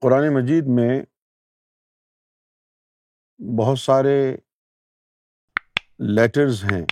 [0.00, 1.02] قرآن مجید میں
[3.58, 4.36] بہت سارے
[5.98, 6.86] لیٹرز ہیں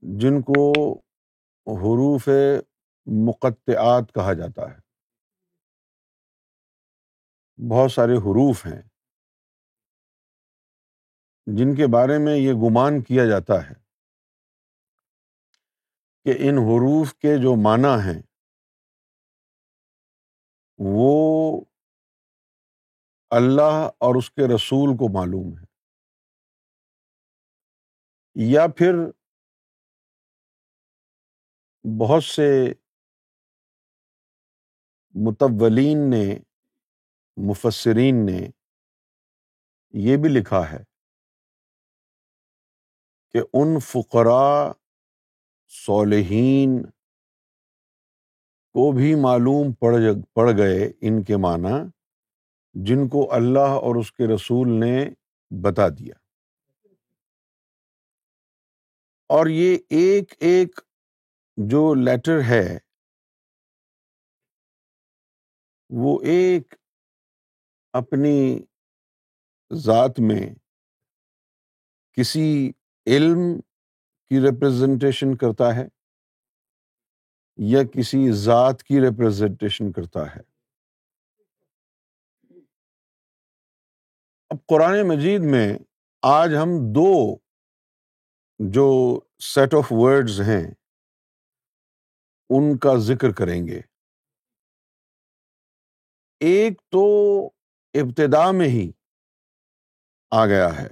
[0.00, 0.92] جن کو
[1.66, 2.28] حروف
[3.06, 4.78] مقطعات کہا جاتا ہے۔
[7.70, 8.82] بہت سارے حروف ہیں۔
[11.46, 13.74] جن کے بارے میں یہ گمان کیا جاتا ہے
[16.24, 18.22] کہ ان حروف کے جو معنی ہیں
[20.84, 21.64] وہ
[23.30, 25.64] اللہ اور اس کے رسول کو معلوم ہے۔
[28.34, 28.94] یا پھر
[32.00, 32.72] بہت سے
[35.14, 36.38] متولین نے،
[37.36, 38.50] مفسرین نے
[39.92, 40.84] یہ بھی لکھا ہے
[43.32, 44.72] کہ ان فقراء
[45.68, 46.82] صالحین
[48.72, 49.94] کو بھی معلوم پڑ
[50.34, 51.88] پڑ گئے ان کے معنی،
[52.74, 55.10] جن کو اللہ اور اس کے رسول نے
[55.62, 56.14] بتا دیا۔
[59.28, 60.80] اور یہ ایک ایک
[61.56, 62.78] جو لیٹر ہے،
[65.90, 66.74] وہ ایک
[67.92, 68.60] اپنی
[69.72, 70.54] ذات میں
[72.12, 72.72] کسی
[73.06, 73.60] علم
[74.28, 75.99] کی ریپرزنٹیشن کرتا ہے۔
[77.64, 80.40] یا کسی ذات کی ریپرزنٹیشن کرتا ہے۔
[84.50, 85.78] اب قرآن مجید میں
[86.22, 87.36] آج ہم دو
[88.58, 90.74] جو سیٹ آف ورڈز ہیں،
[92.50, 93.80] ان کا ذکر کریں گے۔
[96.40, 97.46] ایک تو
[97.94, 98.92] ابتدا میں ہی
[100.30, 100.88] آ گیا ہے۔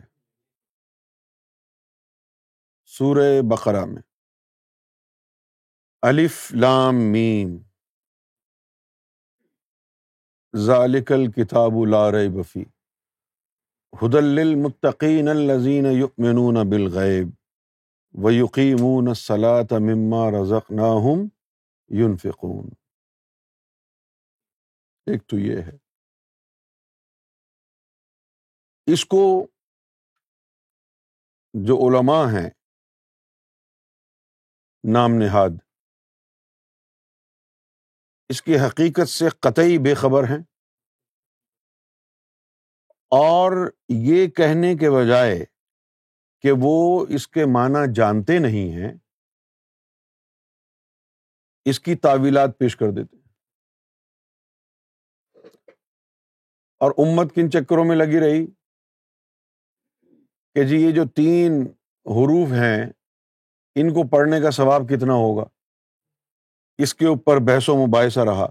[2.84, 4.07] سورہ بقرہ میں۔
[6.02, 7.58] الف لام میم۔
[10.56, 12.64] ذالک الکتاب لا ریب فی۔
[13.92, 17.28] ہدی للمتقین الذین یؤمنون بالغیب
[18.24, 21.28] ویقیمون الصلاة مما رزقناہم
[21.88, 22.66] ينفقون
[25.06, 25.76] ایک تو یہ ہے۔
[28.86, 29.46] اس کو
[31.54, 32.50] جو علماء ہیں،
[34.92, 35.67] نام نہاد
[38.28, 40.42] اس کی حقیقت سے قطعی بے خبر ہیں۔
[43.10, 45.44] اور یہ کہنے کے بجائے
[46.40, 48.98] کہ وہ اس کے معنی جانتے نہیں ہیں،
[51.64, 53.16] اس کی تعویلات پیش کر دیتے
[56.80, 58.46] اور امت کن چکروں میں لگی رہی؟
[60.54, 61.52] کہ جی یہ جو تین
[62.06, 62.86] حروف ہیں،
[63.74, 65.57] ان کو پڑھنے کا ثواب کتنا ہوگا؟
[66.78, 68.46] اس کے اوپر بحث و مباحثہ رہا۔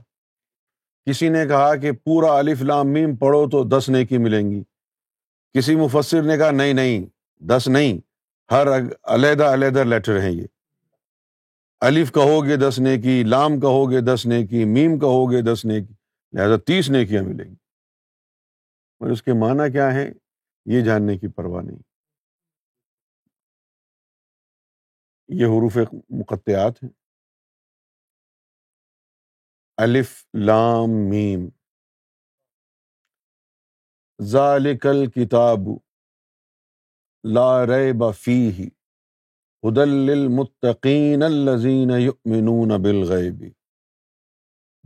[1.06, 4.64] کسی نے کہا کہ پورا الف لام میم پڑھو تو دس نیکی ملیں گی۔
[5.54, 7.06] کسی مفسر نے کہا نہیں نہیں،
[7.44, 7.98] دس نہیں،
[8.52, 8.68] ہر
[9.04, 10.48] علیحدہ علیحدہ لیٹر ہیں یہ۔
[11.82, 15.94] الف کہو گے دس نیکی، لام کہو گے دس نیکی، میم کہو گے دس نیکی،
[16.34, 17.56] لہٰذا تیس نیکیاں ملیں گی۔
[19.00, 20.10] اور اس کے معنی کیا ہے
[20.66, 21.78] یہ جاننے کی پرواہ نہیں۔
[25.28, 25.78] یہ حروف
[26.10, 27.07] مقطعات ہیں۔
[29.78, 31.50] الف لام میم۔
[34.22, 35.60] ذالک الکتاب
[37.24, 38.66] لا ریب فیہ
[39.64, 43.44] ہدی للمتقین الذین یؤمنون بالغیب۔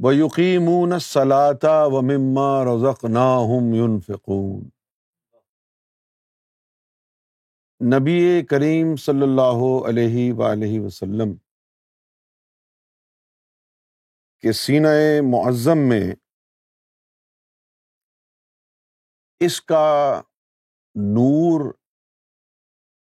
[0.04, 4.70] ویقیمون الصلاة ومما رزقناہم ينفقون
[7.86, 11.51] نبی کریم صلی اللہ علیہ وآلہ وسلم
[14.42, 14.88] کہ سینہ
[15.32, 16.16] معظم میں
[19.40, 20.22] اس کا
[20.96, 21.74] نور،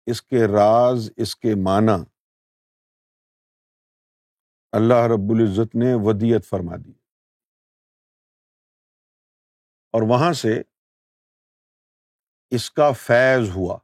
[0.06, 2.04] اس کے راز، اس کے معنی
[4.72, 6.92] اللہ رب العزت نے ودیت فرما دی۔
[9.90, 10.62] اور وہاں سے
[12.50, 13.78] اس کا فیض ہوا۔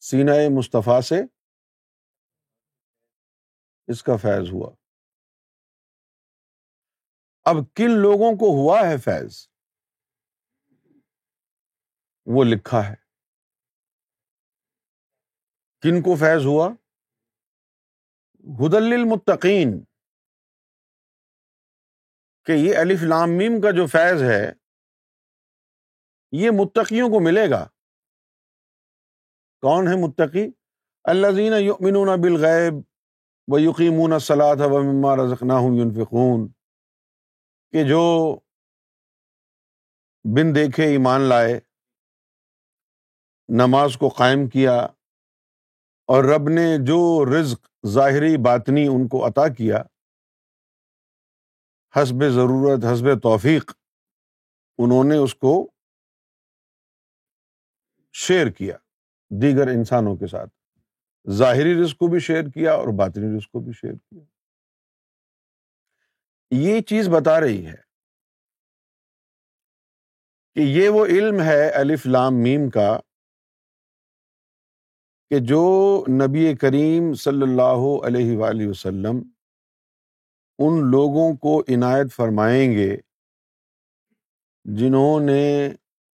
[0.00, 1.37] سینہ مصطفیٰ سے
[3.88, 4.74] اس کا فیض ہوا۔
[7.44, 9.48] اب کن لوگوں کو ہوا ہے فیض؟
[12.26, 12.94] وہ لکھا ہے۔
[15.80, 16.68] کن کو فیض ہوا؟
[18.34, 19.84] ہدل المتقین
[22.44, 24.52] کہ یہ الف لامیم کا جو فیض ہے،
[26.32, 27.68] یہ متقیوں کو ملے گا۔
[29.60, 30.52] کون ہے متقی؟
[31.04, 32.87] اللہ زین یؤمنون بالغیب۔
[33.48, 36.48] وہ یقین صلاح و مما رزقنا ہوں یونفقون
[37.72, 38.36] کہ جو
[40.24, 41.60] بن دیکھے، ایمان لائے،
[43.48, 44.76] نماز کو قائم کیا
[46.08, 49.82] اور رب نے جو رزق، ظاہری باطنی ان کو عطا کیا،
[51.96, 53.72] حسب ضرورت، حسب توفیق،
[54.78, 55.70] انہوں نے اس کو
[58.12, 58.76] شیئر کیا،
[59.30, 60.57] دیگر انسانوں کے ساتھ۔
[61.30, 64.24] ظاہری رزق کو بھی شیئر کیا اور باطنی رزق کو بھی شیئر کیا۔
[66.50, 67.88] یہ چیز بتا رہی ہے
[70.54, 73.00] کہ یہ وہ علم ہے الف لام میم کا
[75.30, 79.16] کہ جو نبی کریم صلی اللہ علیہ وآلہ وسلم
[80.58, 82.96] ان لوگوں کو عنایت فرمائیں گے
[84.64, 85.70] جنہوں نے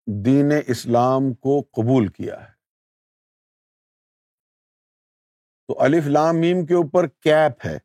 [0.07, 2.54] دین اسلام کو قبول کیا ہے۔
[5.69, 7.79] تو الف لام میم کے اوپر کیپ ہے۔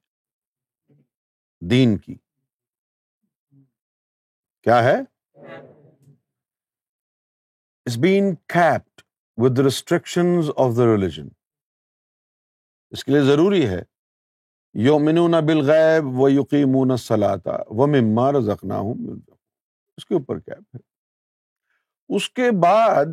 [1.69, 2.15] دین کی۔
[4.63, 4.95] کیا ہے؟
[7.85, 9.01] It's been kept
[9.37, 10.25] with restriction
[10.57, 11.27] of the religion
[12.89, 13.81] اس کے لیے ضروری ہے۔
[14.73, 19.19] یومنون بالغیب و یقیمون الصلاۃ و مما رزقناہم
[19.97, 20.79] اس کے اوپر کیپ ہے۔
[22.15, 23.05] اس کے بعد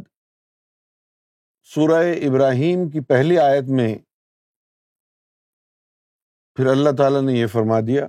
[1.63, 3.95] سورہ ابراہیم کی پہلی آیت میں
[6.57, 8.07] پھر اللہ تعالیٰ نے یہ فرما دیا،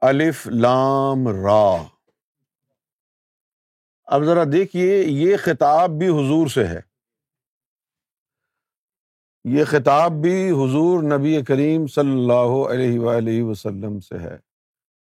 [0.00, 1.82] الف لام را۔
[4.04, 6.80] اب ذرا دیکھیے، یہ خطاب بھی حضور سے ہے۔
[9.44, 14.38] یہ خطاب بھی حضور نبی کریم صلی اللہ علیہ وآلہ وسلم سے ہے۔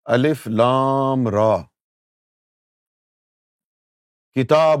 [0.05, 1.57] الف لام را۔
[4.35, 4.79] کتاب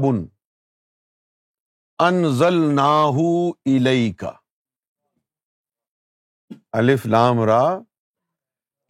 [1.99, 3.51] انزل ناہو
[4.17, 4.31] کا
[6.71, 7.79] الف لام را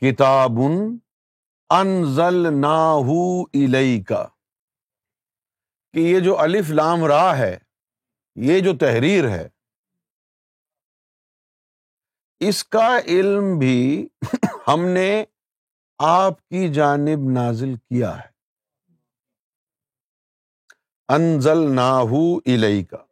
[0.02, 0.52] کتاب
[1.70, 3.46] انزل ناہو
[4.08, 4.28] کا
[5.94, 7.58] کہ یہ جو الف لام را ہے،
[8.36, 9.50] یہ جو تحریر ہے،
[12.40, 14.08] اس کا علم بھی
[14.68, 15.26] ہم نے
[15.98, 18.30] آپ کی جانب نازل کیا ہے۔
[21.08, 22.40] انزل ناہو
[22.90, 23.06] کا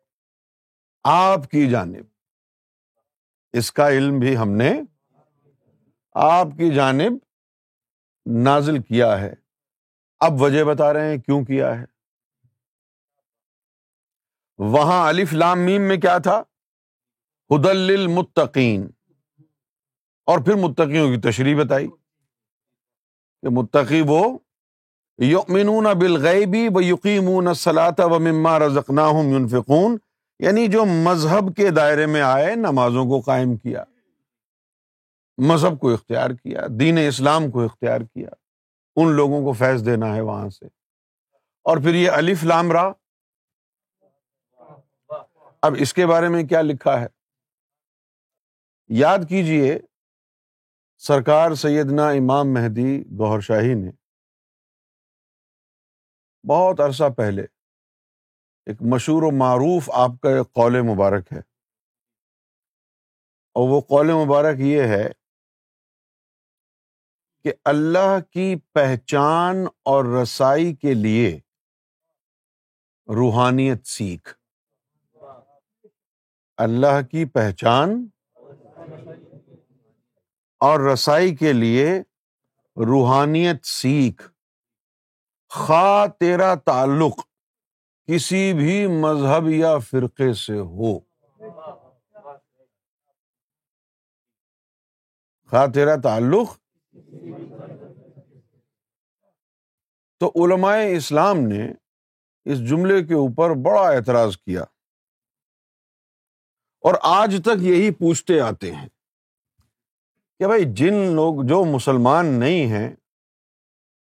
[1.03, 2.16] آپ کی جانب۔
[3.53, 4.81] اس کا علم بھی ہم نے
[6.13, 7.13] آپ کی جانب
[8.25, 9.33] نازل کیا ہے۔
[10.19, 11.85] اب وجہ بتا رہے ہیں کیوں کیا ہے۔
[14.57, 16.44] وہاں الف لام میم میں کیا تھا؟
[17.55, 18.88] ہدل المتقین
[20.25, 21.88] اور پھر متقیوں کی تشریح بتائی
[23.41, 24.39] کہ متقی وہ
[25.17, 29.97] یؤمنون بالغیبی و یقیمون الصلاۃ و مما رزقناہم ينفقون۔
[30.39, 33.84] یعنی جو مذہب کے دائرے میں آئے، نمازوں کو قائم کیا،
[35.38, 38.30] مذہب کو اختیار کیا، دین اسلام کو اختیار کیا،
[38.95, 40.66] ان لوگوں کو فیض دینا ہے وہاں سے۔
[41.63, 42.92] اور پھر یہ الف لام را۔
[45.62, 47.07] اب اس کے بارے میں کیا لکھا ہے؟
[48.88, 49.80] یاد کیجیے
[50.98, 53.92] سرکار سیدنا امام مہدی گوہر شاہی نے
[56.48, 57.45] بہت عرصہ پہلے
[58.67, 61.39] ایک مشہور و معروف آپ کا ایک قول مبارک ہے۔
[63.53, 65.09] اور وہ قول مبارک یہ ہے
[67.43, 69.55] کہ اللہ کی پہچان
[69.86, 71.39] اور رسائی کے لیے
[73.07, 74.33] روحانیت سیکھ۔
[76.57, 78.07] اللہ کی پہچان
[80.59, 82.00] اور رسائی کے لیے
[82.77, 84.31] روحانیت سیکھ۔
[85.50, 87.26] خواہ تیرا تعلق
[88.07, 90.99] کسی بھی مذہب یا فرقے سے ہو۔
[95.49, 96.57] خواہ تیرا تعلق۔
[100.19, 101.73] تو علماء اسلام نے
[102.45, 104.61] اس جملے کے اوپر بڑا اعتراض کیا۔
[106.79, 108.89] اور آج تک یہی پوچھتے آتے ہیں
[110.39, 112.95] کہ بھائی جن لوگ جو مسلمان نہیں ہیں،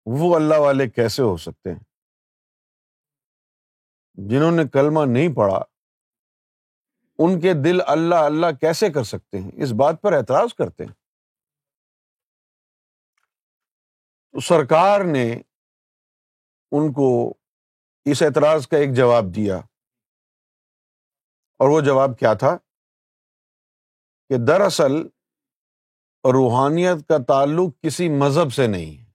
[0.06, 1.85] وہ اللہ والے کیسے ہو سکتے ہیں؟
[4.18, 5.64] جنہوں نے کلمہ نہیں پڑھا،
[7.18, 10.94] ان کے دل اللہ اللہ کیسے کر سکتے ہیں؟ اس بات پر اعتراض کرتے ہیں۔
[14.32, 15.34] تو سرکار نے
[16.72, 17.34] ان کو
[18.06, 19.58] اس اعتراض کا ایک جواب دیا۔
[21.60, 22.58] اور وہ جواب کیا تھا؟
[24.30, 24.92] کہ دراصل
[26.34, 29.06] روحانیت کا تعلق کسی مذہب سے نہیں ہے۔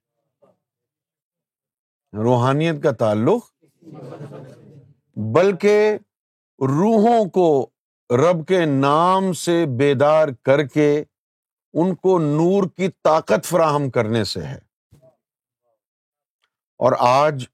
[2.23, 3.65] روحانیت کا تعلق
[5.15, 5.97] بلکہ
[6.59, 7.69] روحوں کو
[8.09, 11.03] رب کے نام سے بیدار کر کے
[11.73, 14.59] ان کو نور کی طاقت فراہم کرنے سے ہے۔
[16.77, 17.45] اور آج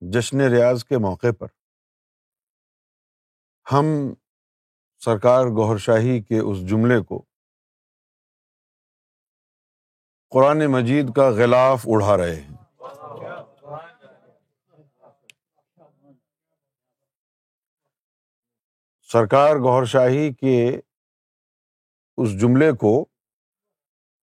[0.00, 1.46] جشن ریاض کے موقع پر
[3.72, 3.84] ہم
[5.04, 7.24] سرکار گوہر شاہی کے اس جملے کو
[10.30, 12.65] قرآن مجید کا غلاف اڑا رہے ہیں۔
[19.16, 20.80] سرکار گور شاہی کے
[22.16, 23.04] اس جملے کو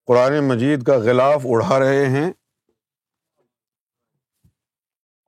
[0.06, 2.30] قرآن مجید کا غلاف اڑا رہے ہیں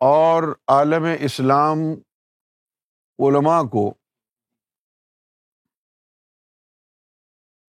[0.01, 1.79] اور عالم اسلام
[3.19, 3.95] علماء کو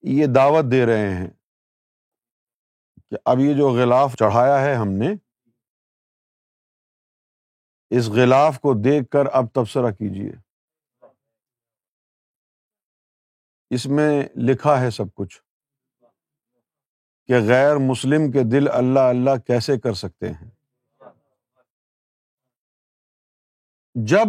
[0.02, 1.28] یہ دعوت دے رہے ہیں
[3.10, 5.14] کہ اب یہ جو غلاف چڑھایا ہے ہم نے،
[7.90, 10.47] اس غلاف کو دیکھ کر اب تبصرہ کیجیے
[13.70, 15.42] اس میں لکھا ہے سب کچھ
[17.26, 20.50] کہ غیر مسلم کے دل اللہ اللہ کیسے کر سکتے ہیں؟
[23.94, 24.28] جب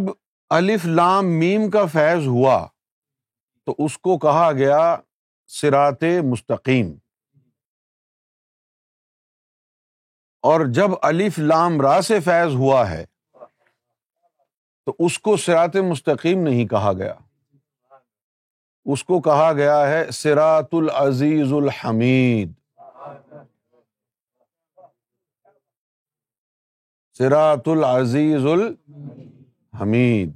[0.49, 2.67] الف لام میم کا فیض ہوا
[3.65, 4.97] تو اس کو کہا گیا
[5.47, 6.93] سرات مستقیم۔
[10.41, 13.05] اور جب الف لام را سے فیض ہوا ہے
[14.85, 17.13] تو اس کو سرات مستقیم نہیں کہا گیا۔
[18.91, 22.51] اس کو کہا گیا ہے سرات العزیز الحمید
[27.17, 30.35] سرات العزیز الحمید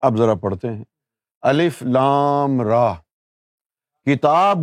[0.00, 0.84] اب ذرا پڑھتے ہیں۔
[1.42, 2.94] الف لام راہ
[4.06, 4.58] کتاب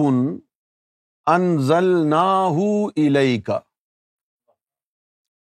[1.26, 2.14] انزل
[3.46, 3.60] کا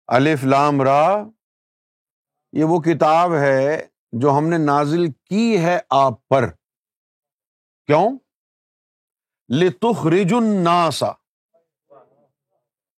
[0.06, 1.24] الف لام را۔
[2.52, 6.50] یہ وہ کتاب ہے جو ہم نے نازل کی ہے آپ پر۔
[7.86, 8.18] کیوں؟
[9.48, 11.02] لتخرج الناس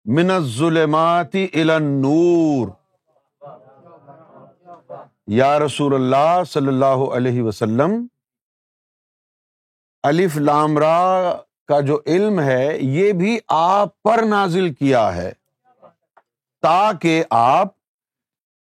[0.05, 2.69] من الظلمات الى النور۔
[5.27, 8.07] یا رسول اللہ صلی اللہ علیہ وسلم،
[10.03, 11.33] الف لامرا
[11.69, 15.33] کا جو علم ہے، یہ بھی آپ پر نازل کیا ہے۔
[16.63, 17.69] تاکہ آپ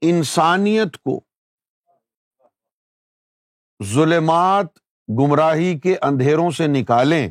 [0.02, 1.20] انسانیت کو،
[3.84, 7.30] ظلمات گمراہی کے اندھیروں سے نکالیں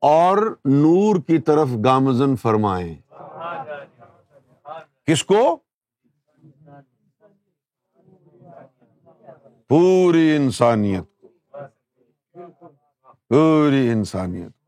[0.00, 2.94] اور نور کی طرف گامزن فرمائیں۔
[5.06, 5.58] کس کو؟
[9.68, 11.24] پوری انسانیت
[13.28, 14.61] پوری انسانیت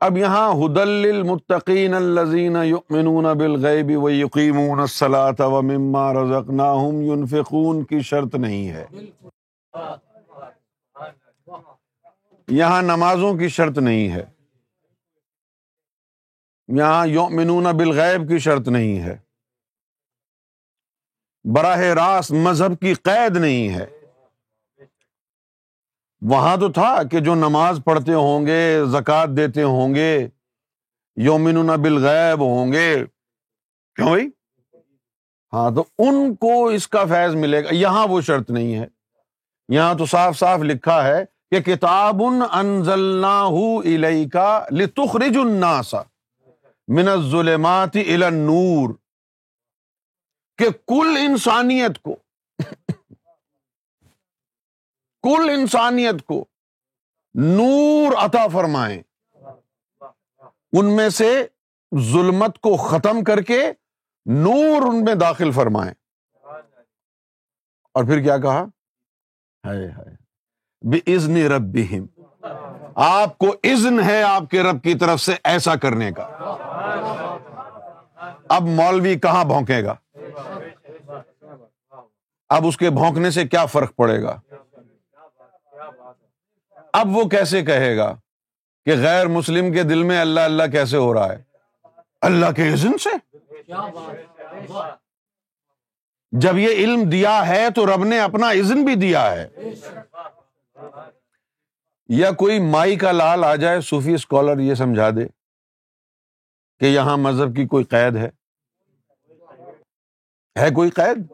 [0.00, 8.00] اب یہاں حدل المتقین الزین یؤمنون بالغیب و یقیمون الصلاۃ و مما رزقناہم ينفقون کی
[8.00, 8.86] شرط نہیں ہے۔
[12.48, 14.24] یہاں نمازوں کی شرط نہیں ہے۔
[16.68, 19.18] یہاں یؤمنون بالغیب کی شرط نہیں ہے۔
[21.54, 23.99] براہ راست مذہب کی قید نہیں ہے۔
[26.22, 30.28] وہاں تو تھا کہ جو نماز پڑھتے ہوں گے، زکوٰۃ دیتے ہوں گے
[31.16, 33.04] یومن بالغیب ہوں گے۔
[33.96, 34.28] کیوں بھائی؟
[35.52, 38.86] ہاں تو ان کو اس کا فیض ملے گا۔ یہاں وہ شرط نہیں ہے۔
[39.68, 42.22] یہاں تو صاف صاف لکھا ہے کہ کتاب
[44.32, 45.94] کا لتخرج الناس
[46.88, 48.94] من الظلمات الى النور،
[50.58, 52.16] کہ کل انسانیت کو
[55.22, 56.44] کل انسانیت کو
[57.34, 59.02] نور عطا فرمائیں۔
[60.72, 61.46] ان میں سے
[61.98, 63.72] ظلمت کو ختم کر کے
[64.26, 65.94] نور ان میں داخل فرمائیں۔
[67.94, 68.64] اور پھر کیا کہا؟
[71.06, 71.76] ازن رب
[72.94, 76.22] آپ کو ازن ہے آپ کے رب کی طرف سے ایسا کرنے کا۔
[78.48, 79.94] اب مولوی کہاں بھونکے گا؟
[82.48, 84.40] اب اس کے بھونکنے سے کیا فرق پڑے گا؟
[86.92, 88.14] اب وہ کیسے کہے گا
[88.84, 91.42] کہ غیر مسلم کے دل میں اللہ اللہ کیسے ہو رہا ہے؟
[92.20, 93.36] اللہ کے عزن سے؟
[96.32, 99.48] جب یہ علم دیا ہے تو رب نے اپنا عزن بھی دیا ہے۔
[102.08, 105.26] یا کوئی مائی کا لال آ جائے، صوفی اسکالر یہ سمجھا دے
[106.78, 108.30] کہ یہاں مذہب کی کوئی قید ہے؟
[110.58, 111.32] ہے کوئی قید؟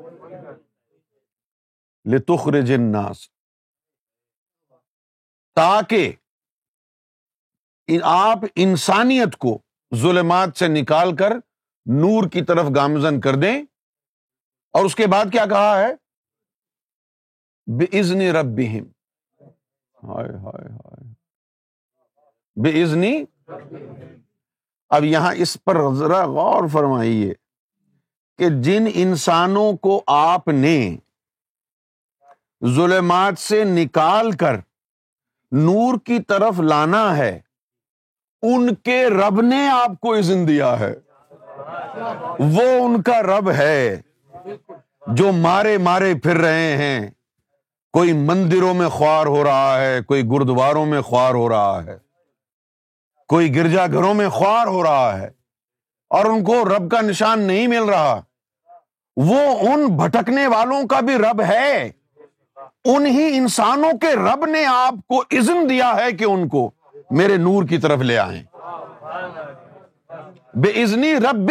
[2.14, 3.35] لتخرج الناس۔
[5.56, 6.12] تاکہ
[8.02, 9.58] آپ انسانیت کو
[9.94, 11.30] ظلمات سے نکال کر
[11.86, 13.62] نور کی طرف گامزن کر دیں۔
[14.72, 15.92] اور اس کے بعد کیا کہا ہے؟
[17.66, 18.46] بے ازنی رب
[22.56, 23.24] بے ازنی
[24.88, 27.34] اب یہاں اس پر ذرا غور فرمائیے
[28.38, 30.96] کہ جن انسانوں کو آپ نے
[32.66, 34.54] ظلمات سے نکال کر
[35.50, 37.40] نور کی طرف لانا ہے،
[38.42, 40.94] ان کے رب نے آپ کو عزن دیا ہے۔
[42.38, 44.00] وہ ان کا رب ہے،
[45.06, 47.10] جو مارے مارے پھر رہے ہیں۔
[47.92, 51.98] کوئی مندروں میں خوار ہو رہا ہے، کوئی گردواروں میں خوار ہو رہا ہے۔
[53.28, 55.30] کوئی گرجا گھروں میں خوار ہو رہا ہے۔
[56.10, 58.20] اور ان کو رب کا نشان نہیں مل رہا۔
[59.16, 61.90] وہ ان بھٹکنے والوں کا بھی رب ہے۔
[62.94, 66.70] انہی انسانوں کے رب نے آپ کو عزم دیا ہے کہ ان کو
[67.10, 68.42] میرے نور کی طرف لے آئیں۔
[70.54, 71.50] بے ازنی رب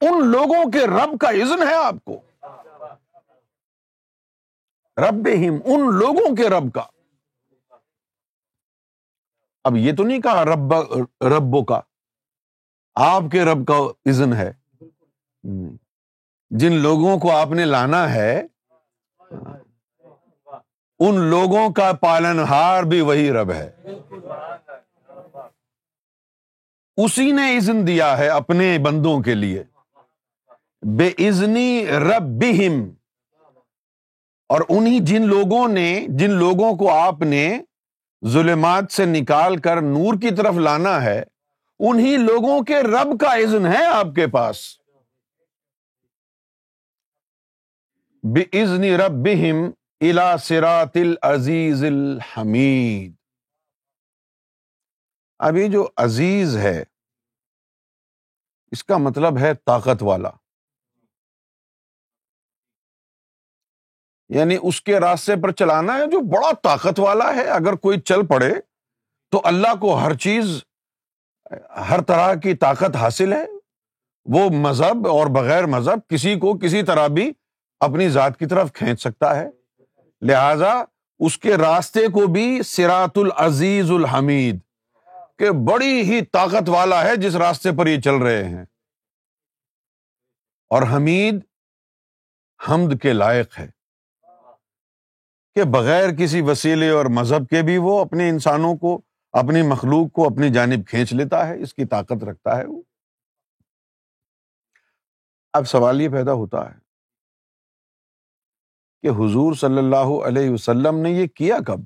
[0.00, 2.20] ان لوگوں کے رب کا عزن ہے آپ کو۔
[4.96, 5.28] رب
[5.64, 6.82] ان لوگوں کے رب کا۔
[9.64, 10.74] اب یہ تو نہیں کہا رب
[11.24, 11.80] ربو کا،
[12.94, 13.78] آپ کے رب کا
[14.10, 14.52] عزن ہے۔
[16.50, 18.46] جن لوگوں کو آپ نے لانا ہے
[21.00, 23.70] ان لوگوں کا پالن ہار بھی وہی رب ہے۔
[26.96, 29.62] اسی نے عزن دیا ہے اپنے بندوں کے لیے۔
[30.82, 32.44] بے ازنی رب
[34.48, 37.62] اور انہیں جن لوگوں نے، جن لوگوں کو آپ نے
[38.26, 41.22] ظلمات سے نکال کر نور کی طرف لانا ہے
[41.78, 44.80] انہیں لوگوں کے رب کا عزن ہے آپ کے پاس۔
[48.22, 53.14] بے ازنی رب بہم الا سرات العزیز الحمید۔
[55.38, 56.84] اب یہ جو عزیز ہے،
[58.72, 60.30] اس کا مطلب ہے طاقت والا۔
[64.28, 68.26] یعنی اس کے راستے پر چلانا ہے جو بڑا طاقت والا ہے۔ اگر کوئی چل
[68.26, 68.54] پڑے
[69.30, 70.64] تو اللہ کو ہر چیز،
[71.88, 73.44] ہر طرح کی طاقت حاصل ہے۔
[74.24, 77.32] وہ مذہب اور بغیر مذہب کسی کو کسی طرح بھی
[77.80, 79.59] اپنی ذات کی طرف کھینچ سکتا ہے۔
[80.22, 80.72] لہذا
[81.18, 84.58] اس کے راستے کو بھی سرات العزیز الحمید،
[85.38, 88.64] کہ بڑی ہی طاقت والا ہے جس راستے پر یہ چل رہے ہیں۔
[90.70, 91.40] اور حمید
[92.60, 93.68] حمد کے لائق ہے،
[95.56, 99.00] کہ بغیر کسی وسیلے اور مذہب کے بھی وہ اپنے انسانوں کو،
[99.32, 102.82] اپنی مخلوق کو اپنی جانب کھینچ لیتا ہے، اس کی طاقت رکھتا ہے وہ۔
[105.52, 106.78] اب سوال یہ پیدا ہوتا ہے
[109.02, 111.78] کہ حضور صلی اللہ علیہ وسلم نے یہ کیا کب؟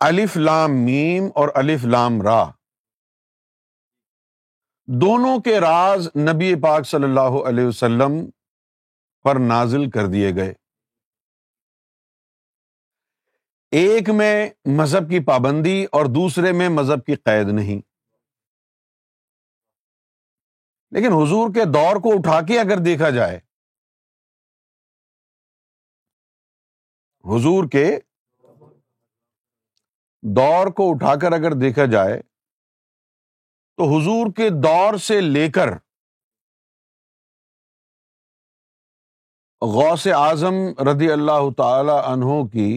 [0.00, 2.44] الف لام میم اور الف لام را۔
[4.86, 8.30] دونوں کے راز نبی پاک صلی اللہ علیہ وسلم
[9.22, 10.54] پر نازل کر دیے گئے۔
[13.70, 17.93] ایک میں مذہب کی پابندی اور دوسرے میں مذہب کی قید نہیں۔
[20.94, 23.38] لیکن حضور کے دور کو اٹھا کے اگر دیکھا جائے،
[27.24, 27.86] حضور کے
[30.36, 32.20] دور کو اٹھا کر اگر دیکھا جائے،
[33.78, 35.72] تو حضور کے دور سے لے کر
[39.62, 40.54] غوث اعظم
[40.88, 42.70] رضی اللہ تعالی عنہ کی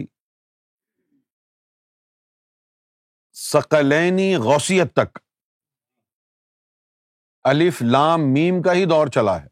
[3.36, 5.18] سقلینی غوثیت تک
[7.48, 9.48] الف لام میم کا ہی دور چلا ہے۔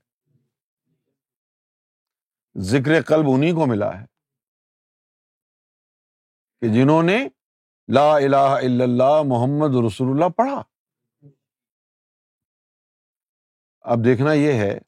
[2.57, 4.05] ذکر قلب انہیں کو ملا ہے
[6.61, 7.17] کہ جنہوں نے
[7.89, 10.63] لا الہ الا اللہ محمد رسول اللہ پڑھا۔
[13.81, 14.79] اب دیکھنا یہ ہے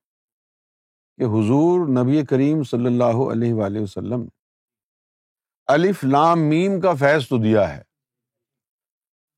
[1.17, 4.29] کہ حضور نبی کریم صلی اللہ علیہ وآلہ وسلم
[5.67, 7.83] الف لام میم کا فیض تو دیا ہے۔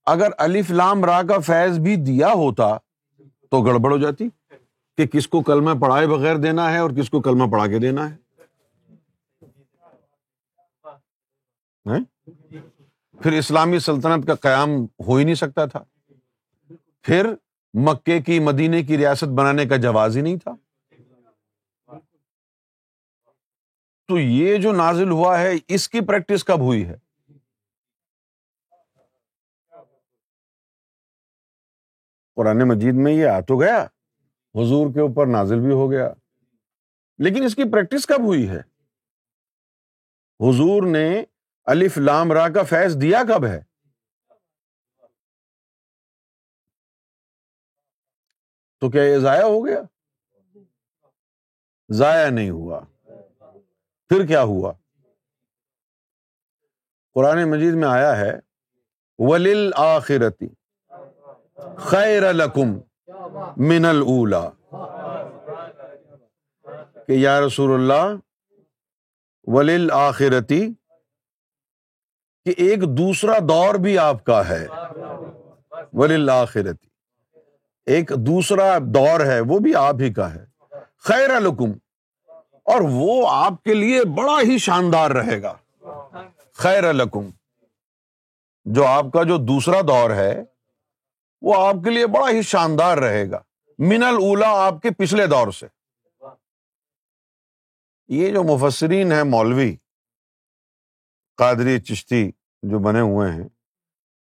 [0.07, 2.77] اگر الف لام را کا فیض بھی دیا ہوتا
[3.51, 4.29] تو گڑبڑ ہو جاتی
[4.97, 8.11] کہ کس کو کلمہ پڑھائے بغیر دینا ہے اور کس کو کلمہ پڑھا کے دینا
[8.11, 8.17] ہے۔
[13.23, 15.85] پھر اسلامی سلطنت کا قیام ہو ہی نہیں سکتا تھا۔
[17.03, 17.35] پھر
[17.75, 20.55] مکے کی مدینے کی ریاست بنانے کا جواز ہی نہیں تھا۔
[24.09, 26.97] تو یہ جو نازل ہوا ہے، اس کی پریکٹس کب ہوئی ہے؟
[32.41, 33.83] قرآن مجید میں یہ آ تو گیا،
[34.55, 36.13] حضور کے اوپر نازل بھی ہو گیا۔
[37.19, 38.61] لیکن اس کی پریکٹس کب ہوئی ہے؟
[40.41, 41.25] حضور نے
[41.65, 43.63] الف لام را کا فیض دیا کب ہے؟
[48.81, 49.81] تو کیا یہ ضائع ہو گیا؟
[51.93, 52.81] ضائع نہیں ہوا۔
[54.09, 54.73] پھر کیا ہوا؟
[57.15, 58.33] قرآن مجید میں آیا ہے
[59.19, 60.49] ولیل آخرتی
[61.77, 62.79] خیر الکم
[63.57, 64.49] من الا
[67.07, 68.17] کہ یا رسول اللہ
[69.43, 70.75] ولیل آخرتی
[72.45, 74.67] کہ ایک دوسرا دور بھی آپ کا ہے
[75.93, 76.91] ولیل آخرتی
[77.87, 80.45] ایک دوسرا دور ہے، وہ بھی آپ ہی کا ہے۔
[80.97, 81.73] خیر الکم
[82.65, 85.57] اور وہ آپ کے لیے بڑا ہی شاندار رہے گا۔
[86.53, 87.29] خیر الکم
[88.65, 90.45] جو آپ کا جو دوسرا دور ہے
[91.43, 93.43] وہ آپ کے لیے بڑا ہی شاندار رہے گا۔
[93.79, 95.67] من الا آپ کے پچھلے دور سے۔
[98.09, 99.77] یہ جو مفسرین ہیں مولوی،
[101.37, 102.31] قادری چشتی
[102.63, 103.49] جو بنے ہوئے ہیں،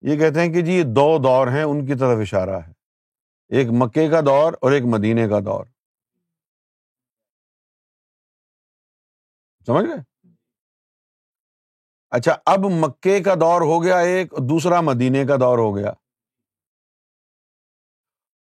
[0.02, 2.72] یہ کہتے ہیں کہ جی یہ دو دور ہیں، ان کی طرف اشارہ ہے۔
[3.50, 5.66] ایک مکے کا دور اور ایک مدینے کا دور۔
[9.66, 10.30] سمجھ گئے؟
[12.10, 15.94] اچھا اب مکے کا دور ہو گیا ایک، دوسرا مدینے کا دور ہو گیا۔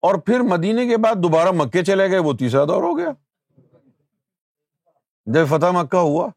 [0.00, 3.08] اور پھر مدینے کے بعد دوبارہ مکے چلے گئے، وہ تیسرا دور ہو گیا۔
[5.26, 6.28] جب فتح مکہ ہوا،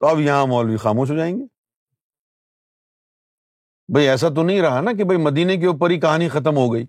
[0.00, 1.44] تو اب یہاں مولوی خاموش ہو جائیں گے۔
[3.92, 6.72] بھائی ایسا تو نہیں رہا نا کہ بھائی مدینے کے اوپر ہی کہانی ختم ہو
[6.72, 6.86] گئی۔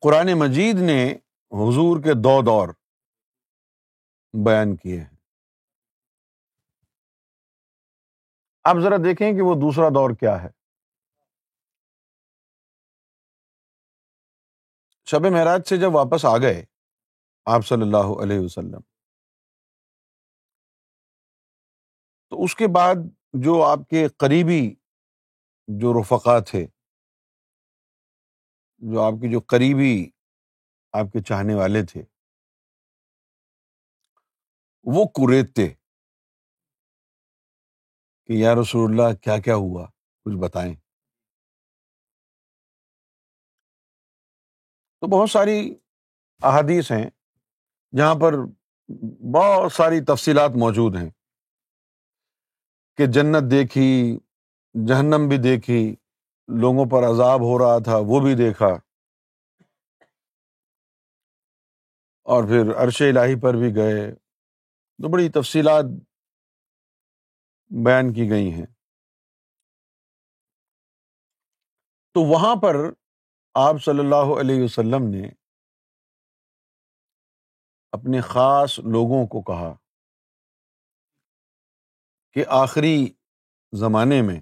[0.00, 1.12] قرآن مجید نے
[1.52, 2.68] حضور کے دو دور
[4.44, 5.16] بیان کیے ہیں۔
[8.64, 10.59] اب ذرا دیکھیں کہ وہ دوسرا دور کیا ہے۔
[15.10, 16.64] شب معراج سے جب واپس آ گئے،
[17.44, 18.80] آپ صلی اللہ علیہ وسلم۔
[22.30, 22.94] تو اس کے بعد
[23.32, 24.74] جو آپ کے قریبی
[25.68, 26.66] جو رفقا تھے،
[28.78, 30.10] جو آپ کے جو قریبی
[30.92, 32.02] آپ کے چاہنے والے تھے،
[34.82, 35.68] وہ کریتے
[38.26, 39.86] کہ یا رسول اللہ کیا کیا ہوا؟
[40.24, 40.79] کچھ بتائیں۔
[45.00, 45.74] تو بہت ساری
[46.42, 47.10] احادیث ہیں
[47.96, 48.32] جہاں پر
[49.34, 51.10] بہت ساری تفصیلات موجود ہیں
[52.96, 54.18] کہ جنت دیکھی،
[54.88, 55.96] جہنم بھی دیکھی،
[56.48, 58.66] لوگوں پر عذاب ہو رہا تھا، وہ بھی دیکھا۔
[62.22, 64.14] اور پھر عرش الہی پر بھی گئے۔
[65.02, 65.84] تو بڑی تفصیلات
[67.84, 68.66] بیان کی گئی ہیں۔
[72.14, 72.99] تو وہاں پر
[73.54, 75.28] آپ صلی اللہ علیہ وسلم نے
[77.92, 79.72] اپنے خاص لوگوں کو کہا
[82.36, 82.96] کہ آخری
[83.72, 84.40] زمانے میں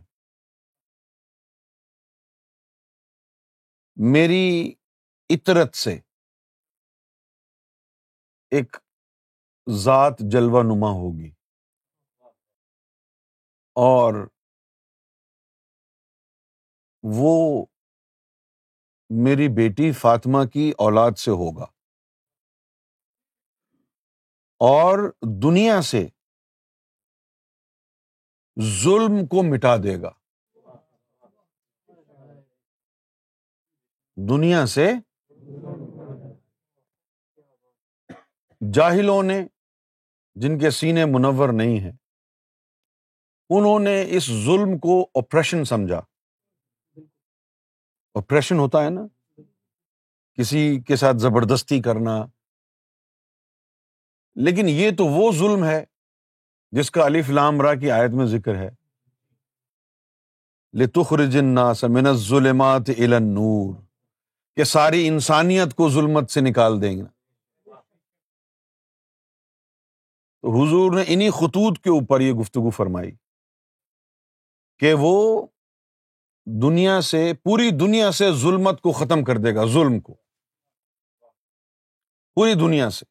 [3.97, 4.75] میری
[5.31, 5.95] عطرت سے
[8.53, 8.77] ایک
[9.67, 11.31] ذات جلوہ نما ہوگی
[13.77, 14.27] اور
[17.03, 17.65] وہ
[19.11, 21.65] میری بیٹی فاطمہ کی اولاد سے ہوگا۔
[24.61, 26.09] اور دنیا سے
[28.63, 30.11] ظلم کو مٹا دے گا۔
[34.17, 34.91] دنیا سے
[38.73, 39.41] جاہلوں نے،
[40.35, 41.93] جن کے سینے منور نہیں ہیں،
[43.51, 46.01] انہوں نے اس ظلم کو آپریشن سمجھا۔
[48.19, 49.03] آپریشن ہوتا ہے نا،
[50.35, 52.27] کسی کے ساتھ زبردستی کرنا۔
[54.35, 55.85] لیکن یہ تو وہ ظلم ہے
[56.71, 58.71] جس کا علی فلام را کی آیت میں ذکر ہے۔
[60.73, 63.75] لتخر جنا سمن ظلمات نور
[64.57, 67.03] کہ ساری انسانیت کو ظلمت سے نکال دیں گے۔
[70.43, 73.11] تو حضور نے انہیں خطوط کے اوپر یہ گفتگو فرمائی
[74.79, 75.47] کہ وہ
[76.63, 80.15] دنیا سے، پوری دنیا سے ظلمت کو ختم کر دے گا، ظلم کو۔
[82.35, 83.05] پوری دنیا سے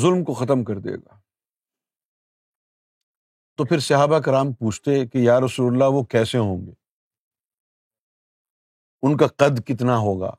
[0.00, 1.20] ظلم کو ختم کر دے گا۔
[3.56, 6.72] تو پھر صحابہ کرام پوچھتے کہ یا رسول اللہ وہ کیسے ہوں گے؟
[9.02, 10.30] ان کا قد کتنا ہوگا؟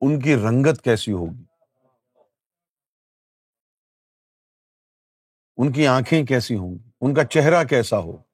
[0.00, 1.44] ان کی رنگت کیسی ہوگی؟
[5.56, 8.29] ان کی آنکھیں کیسی ہوں گی؟ ان کا چہرہ کیسا ہو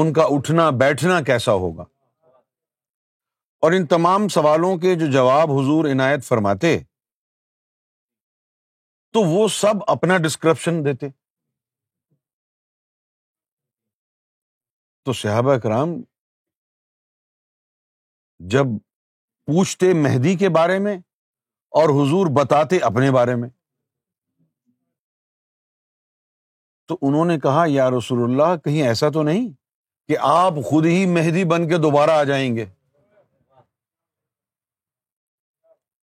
[0.00, 1.82] ان کا اٹھنا بیٹھنا کیسا ہوگا؟
[3.60, 6.78] اور ان تمام سوالوں کے جو جواب حضور عنایت فرماتے،
[9.12, 11.06] تو وہ سب اپنا ڈسکرپشن دیتے۔
[15.04, 15.88] تو صحابہ کرام
[18.38, 18.64] جب
[19.46, 20.96] پوچھتے مہدی کے بارے میں
[21.70, 23.48] اور حضور بتاتے اپنے بارے میں،
[26.88, 29.63] تو انہوں نے کہا، یا رسول اللہ، کہیں ایسا تو نہیں؟
[30.08, 32.66] کہ آپ خود ہی مہدی بن کے دوبارہ آ جائیں گے۔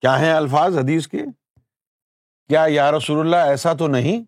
[0.01, 1.19] کیا ہے الفاظ حدیث کے؟
[2.49, 4.25] کیا یا رسول اللہ ایسا تو نہیں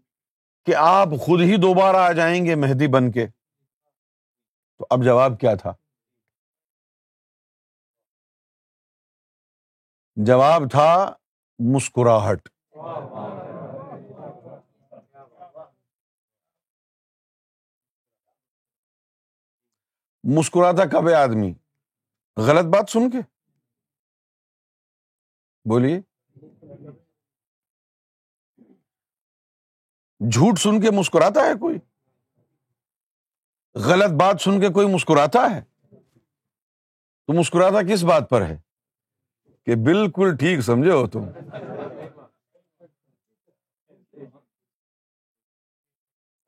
[0.66, 3.26] کہ آپ خود ہی دوبارہ آ جائیں گے مہدی بن کے؟
[4.78, 5.72] تو اب جواب کیا تھا؟
[10.16, 11.12] جواب تھا
[11.58, 12.48] مسکراہٹ۔
[20.34, 21.54] مسکراتا کب ہے آدمی۔
[22.36, 23.18] غلط بات سن کے۔
[25.68, 26.00] بولیے۔
[30.30, 31.78] جھوٹ سن کے مسکراتا ہے کوئی؟
[33.74, 35.62] غلط بات سن کے کوئی مسکراتا ہے؟
[37.26, 38.58] تو مسکراتا کس بات پر ہے؟
[39.64, 41.26] کہ بالکل ٹھیک سمجھے ہو تم۔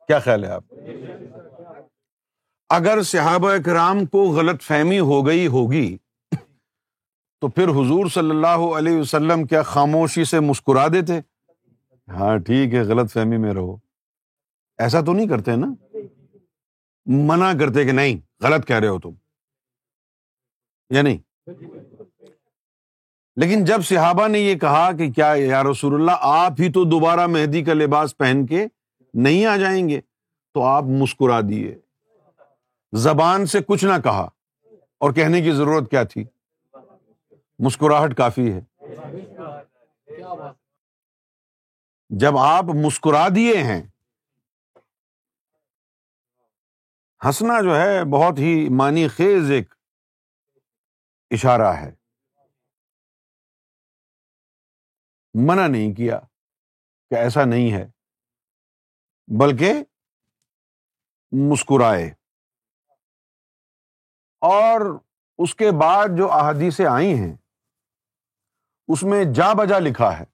[0.07, 0.65] کیا خیال ہے آپ؟
[2.69, 5.99] اگر صحابہ کرام کو غلط فہمی ہو گئی ہوگی،
[7.41, 11.21] تو پھر حضور صلی اللہ علیہ وسلم کیا خاموشی سے مسکرا دیتے؟
[12.09, 13.77] ہاں ٹھیک ہے، غلط فہمی میں رہو۔
[14.79, 15.67] ایسا تو نہیں کرتے نا؟
[17.07, 19.11] منع کرتے کہ نہیں، غلط کہہ رہے ہو تم۔
[20.91, 21.19] یا نہیں؟
[23.37, 27.27] لیکن جب صحابہ نے یہ کہا کہ کیا یا رسول اللہ، آپ ہی تو دوبارہ
[27.27, 28.67] مہدی کا لباس پہن کے
[29.15, 30.01] نہیں آ جائیں گے،
[30.55, 31.79] تو آپ مسکرا دیے۔
[32.93, 34.29] زبان سے کچھ نہ کہا
[34.99, 36.25] اور کہنے کی ضرورت کیا تھی؟
[37.59, 38.61] مسکراہٹ کافی ہے۔
[42.11, 43.83] جب آپ مسکرا دیے ہیں،
[47.25, 49.75] ہنسنا جو ہے بہت ہی مانی خیز ایک
[51.31, 51.95] اشارہ ہے۔
[55.35, 56.21] منع نہیں کیا
[57.11, 57.91] کہ ایسا نہیں ہے،
[59.41, 59.73] بلکہ
[61.33, 62.18] مسکرائے۔
[64.41, 64.99] اور
[65.39, 67.37] اس کے بعد جو احادیثیں آئی ہیں،
[68.89, 70.25] اس میں جا بجا لکھا ہے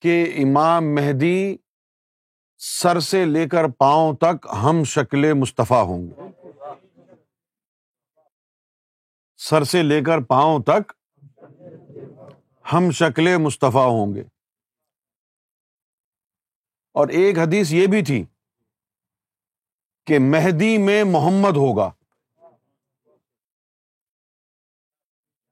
[0.00, 1.56] کہ امام مہدی
[2.58, 6.20] سر سے لے کر پاؤں تک ہم شکل مصطفیٰ ہوں گے۔
[9.36, 10.92] سر سے لے کر پاؤں تک
[12.72, 14.22] ہم شکل مصطفیٰ ہوں گے۔
[16.94, 18.24] اور ایک حدیث یہ بھی تھی
[20.06, 21.90] کہ مہدی میں محمد ہوگا۔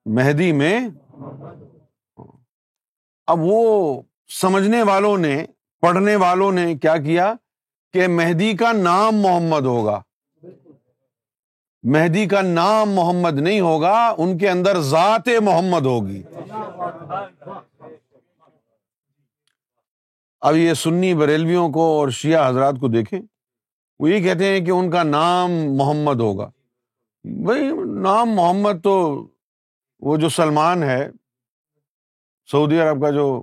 [0.04, 0.80] مہدی میں۔
[3.26, 5.46] اب وہ سمجھنے والوں نے،
[5.80, 7.34] پڑھنے والوں نے کیا کیا
[7.92, 10.02] کہ مہدی کا نام محمد ہوگا۔
[11.82, 16.22] مہدی کا نام محمد نہیں ہوگا، ان کے اندر ذات محمد ہوگی۔
[20.40, 23.20] اب یہ سنی بریلویوں کو اور شیعہ حضرات کو دیکھیں۔
[24.00, 26.50] وہ یہ کہتے ہیں کہ ان کا نام محمد ہوگا۔
[27.24, 27.68] بھائی
[28.02, 28.92] نام محمد تو
[30.00, 31.10] وہ جو سلمان ہے،
[32.50, 33.42] سعودی عرب کا جو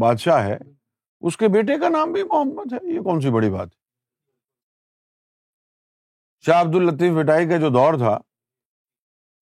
[0.00, 0.58] بادشاہ ہے،
[1.20, 3.78] اس کے بیٹے کا نام بھی محمد ہے۔ یہ کون سی بڑی بات ہے؟
[6.46, 8.18] شاہ عبد الطیف بٹائی کا جو دور تھا،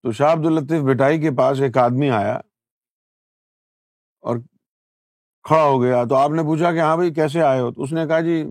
[0.02, 2.36] تو شاہ عبد الطیف بٹائی کے پاس ایک آدمی آیا
[4.20, 4.36] اور
[5.42, 7.92] کھڑا ہو گیا۔ تو آپ نے پوچھا کہ ہاں بھائی کیسے آئے ہو؟ تو اس
[7.92, 8.44] نے کہا جی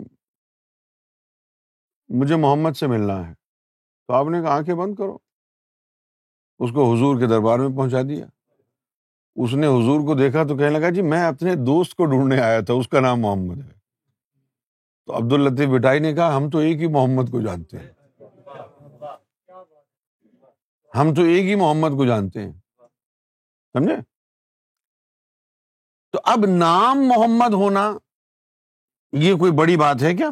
[2.09, 3.33] مجھے محمد سے ملنا ہے۔
[4.07, 5.17] تو آپ نے کہا آنکھیں بند کرو۔
[6.59, 8.25] اس کو حضور کے دربار میں پہنچا دیا۔
[9.35, 12.59] اس نے حضور کو دیکھا تو کہنے لگا جی میں اپنے دوست کو ڈھونڈنے آیا
[12.59, 13.71] تھا، اس کا نام محمد ہے۔
[15.05, 17.89] تو عبد الطیف بٹائی نے کہا، ہم تو ایک ہی محمد کو جانتے ہیں۔
[20.95, 22.53] ہم تو ایک ہی محمد کو جانتے ہیں۔
[23.73, 23.95] سمجھے؟
[26.11, 27.91] تو اب نام محمد ہونا
[29.11, 30.29] یہ کوئی بڑی بات ہے کیا؟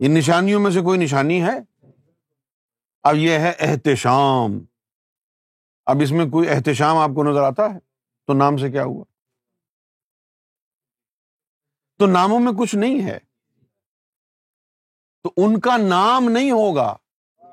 [0.00, 1.86] ان نشانیوں میں سے کوئی نشانی ہے؟
[3.02, 4.58] اب یہ ہے احتشام۔
[5.86, 7.78] اب اس میں کوئی احتشام آپ کو نظر آتا ہے؟
[8.26, 9.04] تو نام سے کیا ہوا؟
[11.98, 13.18] تو ناموں میں کچھ نہیں ہے۔
[15.22, 16.96] تو ان کا نام نہیں ہوگا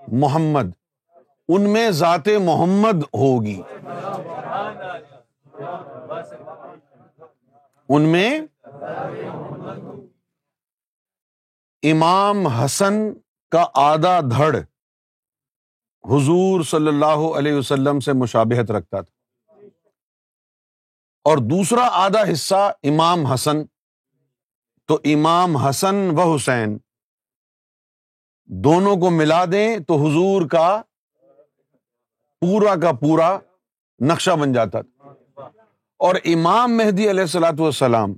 [0.08, 0.72] محمد،
[1.48, 3.62] ان میں ذات محمد ہوگی۔
[7.90, 8.40] ان میں
[11.84, 12.94] امام حسن
[13.52, 14.56] کا آدھا دھڑ
[16.04, 19.12] حضور صلی اللہ علیہ وسلم سے مشابہت رکھتا تھا۔
[21.24, 23.58] اور دوسرا آدھا حصہ امام حسن۔
[24.88, 26.78] تو امام حسن و حسین
[28.46, 30.82] دونوں کو ملا دیں تو حضور کا
[32.42, 33.40] پورا کا پورا
[34.00, 35.10] نقشہ بن جاتا تھا۔
[35.98, 38.14] اور امام مہدی علیہ السلاۃ والسلام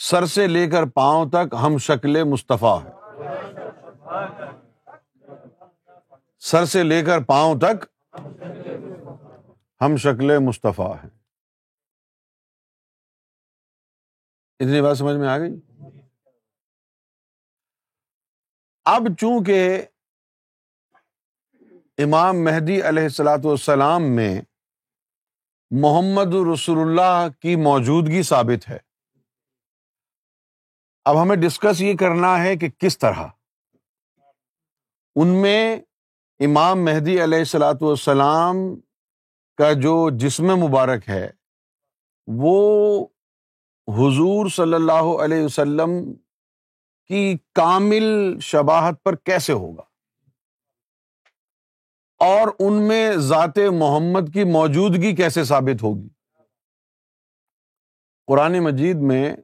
[0.00, 2.90] سر سے لے کر پاؤں تک ہم شکل مصطفیٰ ہے
[6.38, 7.84] سر سے لے کر پاؤں تک
[9.80, 11.10] ہم شکل مصطفیٰ ہیں۔
[14.60, 15.60] اتنی بات سمجھ میں آ گئی؟
[18.84, 19.82] اب چونکہ
[21.98, 24.40] امام مہدی علیہ السلاۃ والسلام میں
[25.70, 28.78] محمد رسول اللہ کی موجودگی ثابت ہے
[31.04, 33.26] اب ہمیں ڈسکس یہ کرنا ہے کہ کس طرح۔
[35.16, 35.76] ان میں
[36.40, 38.56] امام مہدی علیہ السلاۃ والسلام
[39.56, 41.30] کا جو جسم مبارک ہے،
[42.26, 43.06] وہ
[43.88, 46.12] حضور صلی اللہ علیہ وسلم
[47.08, 49.82] کی کامل شباہت پر کیسے ہوگا؟
[52.18, 56.08] اور ان میں ذات محمد کی موجودگی کیسے ثابت ہوگی؟
[58.26, 59.36] قرآن مجید میں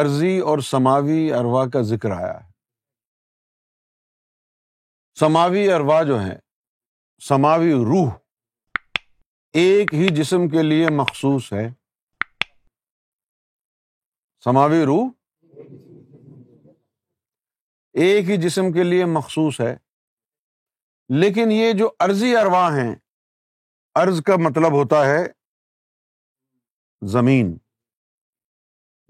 [0.00, 2.52] عرضی اور سماوی اروا کا ذکر آیا ہے۔
[5.18, 6.38] سماوی اروا جو ہے
[7.22, 8.12] سماوی روح
[9.52, 11.68] ایک ہی جسم کے لیے مخصوص ہے۔
[14.44, 15.10] سماوی روح
[17.92, 19.76] ایک ہی جسم کے لیے مخصوص ہے۔
[21.08, 22.96] لیکن یہ جو عرضی اروا ہیں
[23.94, 25.26] ارض کا مطلب ہوتا ہے
[27.08, 27.58] زمین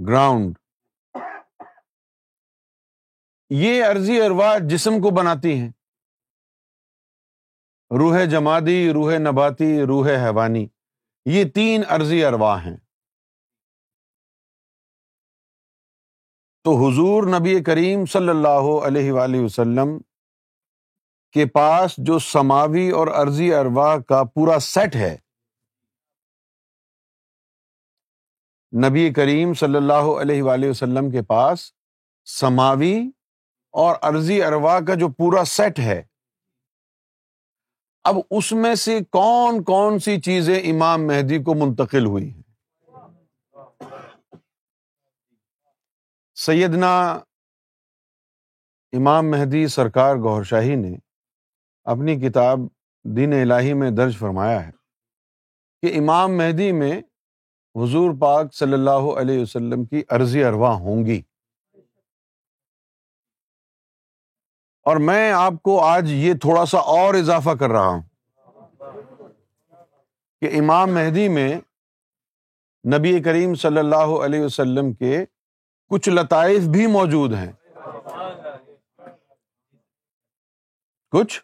[0.09, 0.59] گراؤنڈ
[3.57, 5.69] یہ عرضی اروا جسم کو بناتی ہیں۔
[7.99, 10.67] روح جمادی، روح نباتی، روح حیوانی۔
[11.25, 12.77] یہ تین عرضی اروا ہیں۔
[16.65, 19.99] تو حضور نبی کریم صلی اللہ علیہ وآلہ وسلم
[21.33, 25.17] کے پاس جو سماوی اور عرضی اروا کا پورا سیٹ ہے،
[28.89, 31.73] نبی کریم صلی اللہ علیہ وآلہ وسلم کے پاس
[32.25, 33.11] سماوی
[33.75, 36.03] اور عرضی اروا کا جو پورا سیٹ ہے،
[38.05, 42.43] اب اس میں سے کون کون سی چیزیں امام مہدی کو منتقل ہوئی ہیں؟
[46.35, 46.95] سیدنا
[48.93, 50.95] امام مہدی سرکار گور شاہی نے
[51.87, 52.59] اپنی کتاب
[53.05, 54.73] دین الہی میں درج فرمایا ہے
[55.83, 56.93] کہ امام مہدی میں
[57.75, 61.23] حضور پاک صلی اللہ علیہ وسلم کی عرضی اروا ہوں گی۔
[64.85, 68.03] اور میں آپ کو آج یہ تھوڑا سا اور اضافہ کر رہا ہوں
[70.41, 71.61] کہ امام مہدی میں
[72.99, 75.25] نبی کریم صلی اللہ علیہ وسلم کے
[75.89, 77.53] کچھ لطائف بھی موجود ہیں۔
[81.11, 81.43] کچھ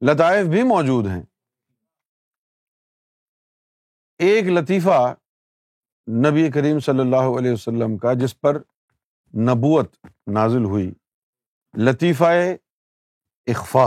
[0.00, 1.22] لطائف بھی موجود ہیں۔
[4.18, 5.14] ایک لطیفہ
[6.08, 8.56] نبی کریم صلی اللہ علیہ وسلم کا جس پر
[9.34, 10.92] نبوت نازل ہوئی۔
[11.76, 12.24] لطیفہ
[13.46, 13.86] اخفا۔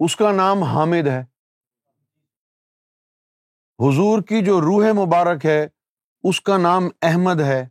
[0.00, 1.20] اس کا نام حامد ہے۔
[3.78, 5.68] حضور کی جو روح مبارک ہے،
[6.22, 7.68] اس کا نام احمد ہے۔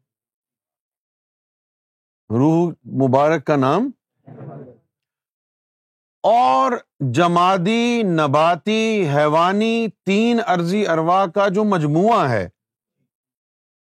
[2.30, 3.92] روح مبارک کا نام
[6.24, 12.50] اور جمادی، نباتی، حیوانی، تین ارضی اروا کا جو مجموعہ ہے۔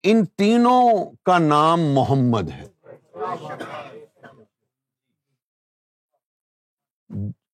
[0.03, 2.65] ان تینوں کا نام محمد ہے۔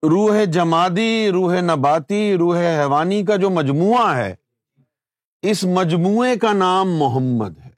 [0.03, 4.35] روح جمادی، روح نباتی، روح حیوانی کا جو مجموعہ ہے،
[5.41, 7.69] اس مجموعے کا نام محمد ہے۔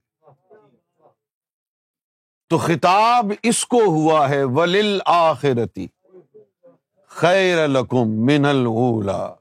[2.50, 5.88] تو خطاب اس کو ہوا ہے ولیل آخرتی
[7.08, 9.34] خیر الکم من الا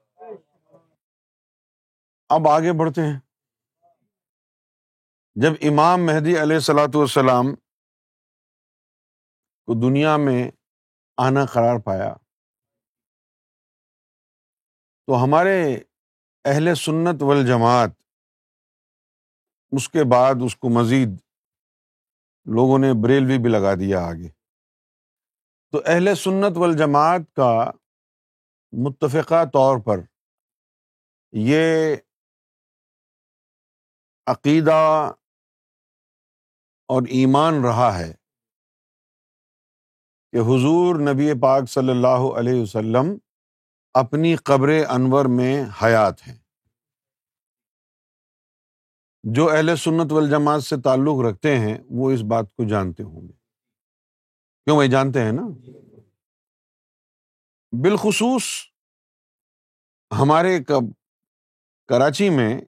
[2.28, 3.25] اب آگے بڑھتے ہیں۔
[5.36, 7.54] جب امام مہدی علیہ السلاۃ والسلام
[9.68, 10.50] کو دنیا میں
[11.16, 12.12] آنا قرار پایا،
[15.08, 15.56] تو ہمارے
[16.44, 17.90] اہل سنت والجماعت،
[19.72, 21.10] اس کے بعد اس کو مزید
[22.46, 24.28] لوگوں نے بریلوی بھی لگا دیا آگے۔
[25.72, 27.52] تو اہل سنت والجماعت کا
[28.72, 29.98] متفقہ طور پر
[31.32, 31.96] یہ
[34.26, 34.80] عقیدہ
[36.88, 38.12] اور ایمان رہا ہے
[40.32, 43.18] کہ حضور نبی پاک صلی اللہ علیہ وسلم
[43.94, 46.38] اپنی قبر انور میں حیات ہیں۔
[49.24, 53.32] جو اہل سنت والجماعت سے تعلق رکھتے ہیں، وہ اس بات کو جانتے ہوں گے۔
[54.64, 55.42] کیوں بھائی جانتے ہیں نا؟
[57.82, 58.44] بالخصوص
[60.20, 60.64] ہمارے
[61.86, 62.60] کراچی میں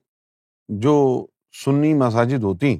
[0.69, 1.25] جو
[1.65, 2.79] سنی مساجد ہوتی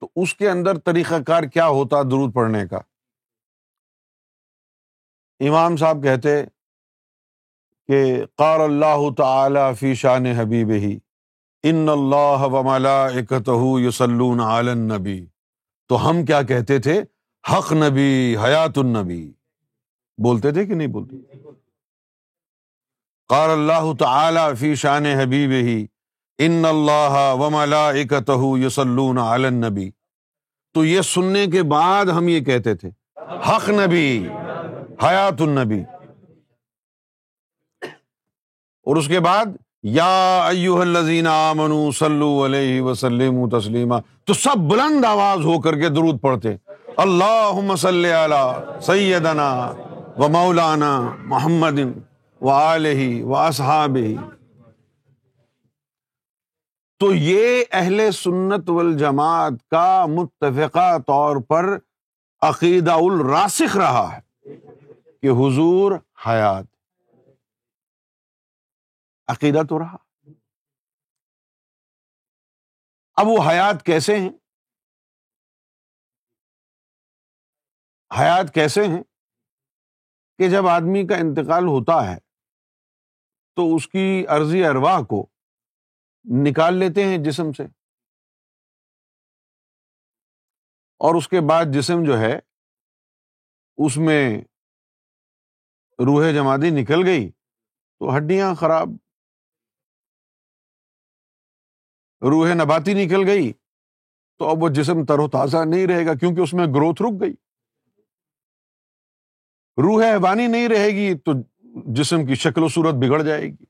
[0.00, 2.78] تو اس کے اندر طریقہ کار کیا ہوتا درود پڑھنے کا؟
[5.40, 6.42] امام صاحب کہتے
[7.86, 10.98] کہ قار اللہ تعالی فی شان حبیب ہی
[11.62, 12.70] ان اللہ و
[14.42, 15.26] علی النبی۔
[15.88, 17.02] تو ہم کیا کہتے تھے؟
[17.52, 19.32] حق نبی، حیات النبی۔
[20.22, 21.16] بولتے تھے کہ نہیں بولتے؟
[23.28, 25.86] قال اللہ تعالی فی شان حبیب ہی
[26.42, 29.90] ان اللہ و ملائکتہ یصلون علی النبی۔
[30.74, 32.90] تو یہ سننے کے بعد ہم یہ کہتے تھے،
[33.48, 34.28] حق نبی،
[35.02, 35.82] حیات النبی۔
[38.86, 39.46] اور اس کے بعد،
[39.82, 45.88] یا ایوہ الذین آمنوا صلو علیہ وسلم تسلیما۔ تو سب بلند آواز ہو کر کے
[45.88, 46.48] درود پڑھتے،
[46.96, 49.72] اللہم صلی علی سیدنا
[50.18, 51.80] و مولانا محمد
[52.40, 54.39] و آلہ و اصحابہ۔
[57.00, 61.64] تو یہ اہل سنت والجماعت کا متفقہ طور پر
[62.40, 64.20] عقیدہ الراسخ رہا ہے
[65.22, 65.92] کہ حضور
[66.26, 66.64] حیات
[69.28, 69.96] عقیدہ تو رہا۔
[73.16, 74.30] اب وہ حیات کیسے ہیں؟
[78.18, 79.02] حیات کیسے ہیں
[80.38, 82.18] کہ جب آدمی کا انتقال ہوتا ہے
[83.56, 85.26] تو اس کی عرضی ارواح کو
[86.24, 87.62] نکال لیتے ہیں جسم سے۔
[90.98, 92.38] اور اس کے بعد جسم جو ہے،
[93.76, 94.38] اس میں
[95.98, 97.30] روح جمادی نکل گئی
[97.98, 98.88] تو ہڈیاں خراب،
[102.22, 103.52] روح نباتی نکل گئی
[104.38, 107.20] تو اب وہ جسم تر و تازہ نہیں رہے گا کیونکہ اس میں گروتھ رک
[107.20, 107.32] گئی۔
[109.76, 111.32] روح حیوانی نہیں رہے گی تو
[111.94, 113.69] جسم کی شکل و صورت بگڑ جائے گی۔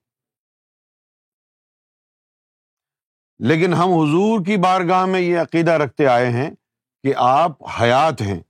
[3.41, 6.51] لیکن ہم حضور کی بارگاہ میں یہ عقیدہ رکھتے آئے ہیں
[7.03, 8.41] کہ آپ حیات ہیں۔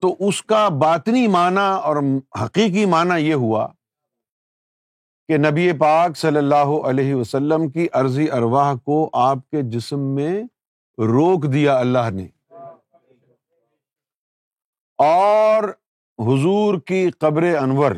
[0.00, 1.96] تو اس کا باطنی معنی اور
[2.44, 3.68] حقیقی معنی یہ ہوا
[5.28, 10.42] کہ نبی پاک صلی اللہ علیہ وسلم کی عرضی ارواہ کو آپ کے جسم میں
[10.98, 12.28] روک دیا اللہ نے۔
[14.98, 15.64] اور
[16.18, 17.92] حضور کی قبر انور۔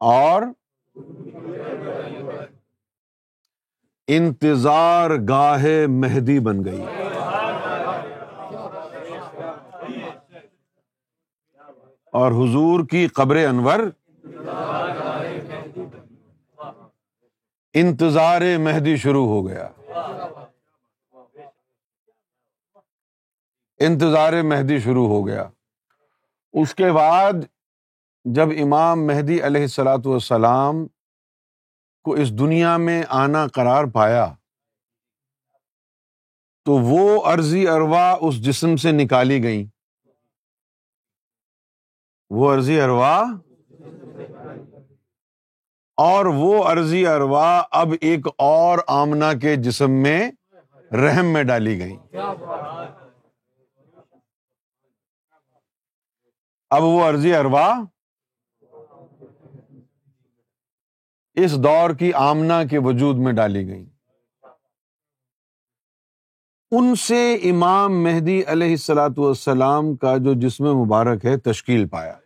[0.00, 0.42] اور
[4.08, 6.84] انتظار گاہ مہدی بن گئی۔
[12.12, 13.80] اور حضور کی قبر انور۔
[17.74, 19.68] انتظار مہدی شروع ہو گیا۔
[23.78, 25.48] انتظار مہدی شروع ہو گیا۔
[26.52, 27.32] اس کے بعد
[28.24, 30.86] جب امام مہدی علیہ السلاۃ والسلام
[32.04, 34.26] کو اس دنیا میں آنا قرار پایا،
[36.66, 39.66] تو وہ عرضی اروا اس جسم سے نکالی گئی
[42.30, 43.16] وہ عرضی اروا؟
[45.98, 50.30] اور وہ عرضی اروا اب ایک اور آمنا کے جسم میں
[50.92, 51.96] رحم میں ڈالی گئی
[56.70, 57.68] اب وہ عرضی اروا؟
[61.36, 63.84] اس دور کی آمنا کے وجود میں ڈالی گئی
[66.72, 72.18] ان سے امام مہدی علیہ السلاۃ والسلام کا جو جسم مبارک ہے، تشکیل پایا۔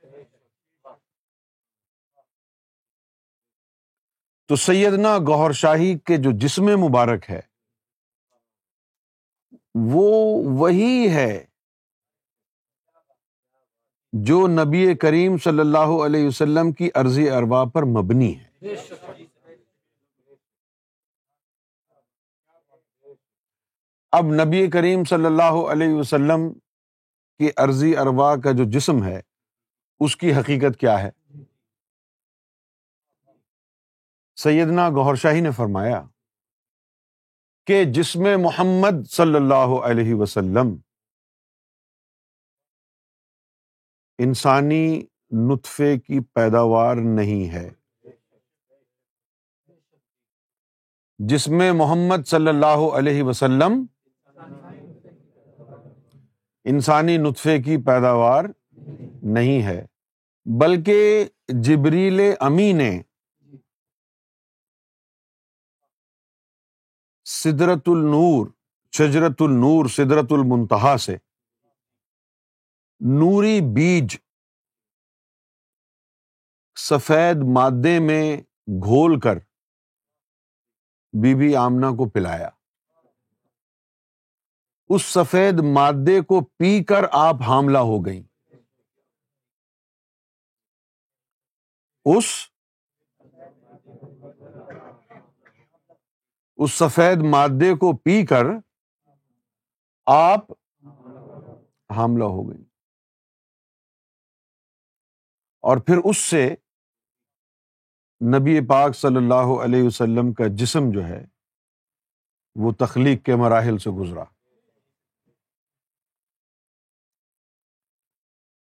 [4.51, 7.41] تو سیدنا گوہر شاہی کے جو جسم مبارک ہے،
[9.75, 10.11] وہ
[10.59, 11.45] وہی ہے
[14.13, 18.46] جو نبی کریم صلی اللہ علیہ وسلم کی عرضی اروا پر مبنی ہے۔
[24.13, 26.53] اب نبی کریم صلی اللہ علیہ وسلم
[27.39, 29.21] کی عرضی اروا کا جو جسم ہے،
[30.01, 31.11] اس کی حقیقت کیا ہے؟
[34.37, 36.03] سیدنا گہر شاہی نے فرمایا
[37.67, 40.77] کہ جسم محمد صلی اللہ علیہ وسلم
[44.19, 47.86] انسانی نطفے کی پیداوار نہیں ہے۔
[51.19, 53.85] جسم محمد صلی اللہ علیہ وسلم
[56.65, 58.45] انسانی نطفے کی پیداوار
[59.35, 59.87] نہیں ہے،
[60.47, 61.25] بلکہ
[61.65, 62.91] جبریل امی نے
[67.27, 68.47] سدرت النور،
[68.93, 71.17] شجرت النور، سدرت المنتہا سے
[73.01, 74.17] نوری بیج
[76.77, 78.37] سفید مادے میں
[78.69, 79.39] گھول کر
[81.23, 82.49] بی بی آمنا کو پلایا۔
[84.89, 88.23] اس سفید مادے کو پی کر آپ حاملہ ہو گئیں۔
[92.05, 92.25] اس
[96.57, 98.45] اس سفید مادے کو پی کر
[100.07, 100.53] آپ
[101.97, 102.65] حاملہ ہو گئی
[105.61, 106.55] اور پھر اس سے
[108.21, 111.25] نبی پاک صلی اللہ علیہ وسلم کا جسم جو ہے،
[112.55, 114.25] وہ تخلیق کے مراحل سے گزرا۔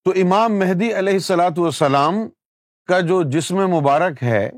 [0.04, 2.14] تو امام مہدی علیہ السلاۃ والسلام
[2.88, 4.50] کا جو جسم مبارک ہے،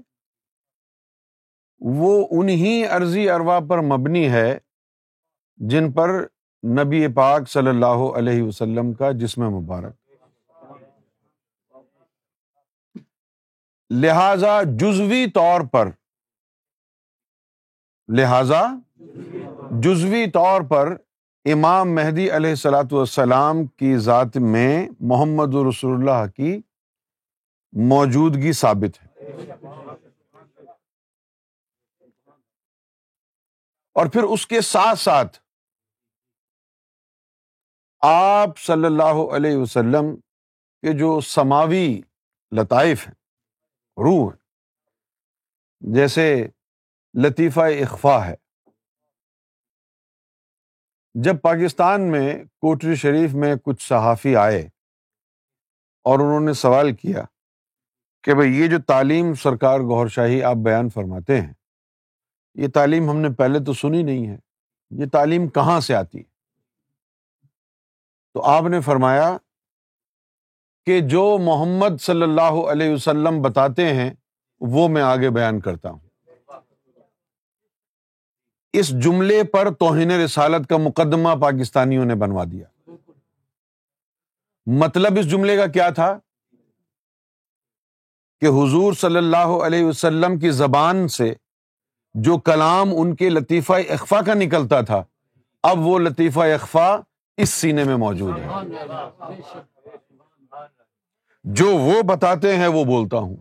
[1.80, 4.58] وہ انہیں عرضی اروا پر مبنی ہے،
[5.56, 6.10] جن پر
[6.62, 9.94] نبی پاک صلی اللہ علیہ وسلم کا جسم مبارک۔
[13.90, 15.88] لہذا جزوی طور پر،
[18.08, 18.62] لہذا
[19.80, 20.96] جزوی طور پر
[21.44, 26.60] امام مہدی علیہ السلاۃ والسلام کی ذات میں محمد رسول اللہ کی
[27.72, 29.08] موجودگی ثابت ہے۔
[33.96, 35.38] اور پھر اس کے ساتھ ساتھ
[38.00, 40.16] آپ صلی اللہ علیہ وسلم
[40.82, 42.00] کے جو سماوی
[42.52, 43.17] لطائف ہیں
[43.98, 44.32] روح،
[45.80, 46.46] جیسے
[47.14, 48.34] لطیفہ اخفا ہے۔
[51.14, 54.68] جب پاکستان میں کوٹری شریف میں کچھ صحافی آئے
[56.04, 57.24] اور انہوں نے سوال کیا
[58.22, 61.52] کہ بھائی یہ جو تعلیم سرکار گور شاہی آپ بیان فرماتے ہیں،
[62.54, 64.36] یہ تعلیم ہم نے پہلے تو سنی نہیں ہے،
[64.90, 66.24] یہ تعلیم کہاں سے آتی ہے؟
[68.34, 69.36] تو آپ نے فرمایا
[70.88, 74.10] کہ جو محمد صلی اللہ علیہ وسلم بتاتے ہیں،
[74.60, 75.98] وہ میں آگے بیان کرتا ہوں۔
[78.72, 82.90] اس جملے پر توہین رسالت کا مقدمہ پاکستانیوں نے بنوا دیا۔
[84.66, 86.18] مطلب اس جملے کا کیا تھا؟
[88.40, 91.34] کہ حضور صلی اللہ علیہ وسلم کی زبان سے
[92.14, 95.04] جو کلام ان کے لطیفہ اخفا کا نکلتا تھا،
[95.62, 96.96] اب وہ لطیفہ اخفا
[97.36, 98.48] اس سینے میں موجود ہے۔
[101.54, 103.36] جو وہ بتاتے ہیں وہ بولتا ہوں۔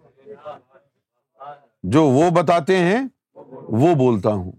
[1.84, 3.08] جو وہ بتاتے ہیں
[3.70, 4.52] وہ بولتا ہوں۔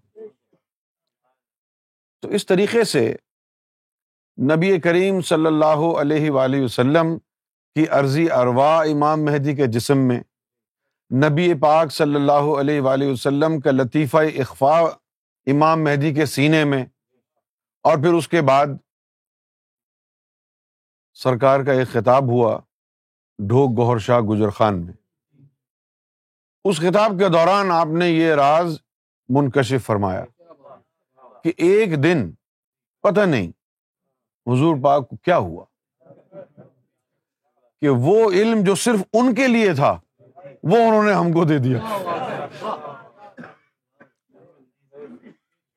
[2.23, 3.17] تو اس طریقے سے
[4.55, 7.19] نبی کریم صلی اللہ علیہ وآلہ وسلم
[7.75, 10.21] کی عرضی اروا امام مہدی کے جسم میں
[11.15, 14.81] نبی پاک صلی اللہ علیہ وآلہ وسلم کا لطیفہ اخفا
[15.47, 16.85] امام مہدی کے سینے میں
[17.83, 18.67] اور پھر اس کے بعد
[21.15, 22.61] سرکار کا ایک خطاب ہوا۔
[23.39, 24.93] ڈھوک گوہر شاہ گجر خان میں۔
[26.65, 28.79] اس خطاب کے دوران آپ نے یہ راز
[29.29, 30.25] منکشف فرمایا
[31.45, 32.31] کہ ایک دن
[33.03, 33.49] پتہ نہیں
[34.47, 35.65] حضور پاک کو کیا ہوا
[37.81, 40.01] کہ وہ علم جو صرف ان کے لیے تھا
[40.63, 41.79] وہ انہوں نے ہم کو دے دیا۔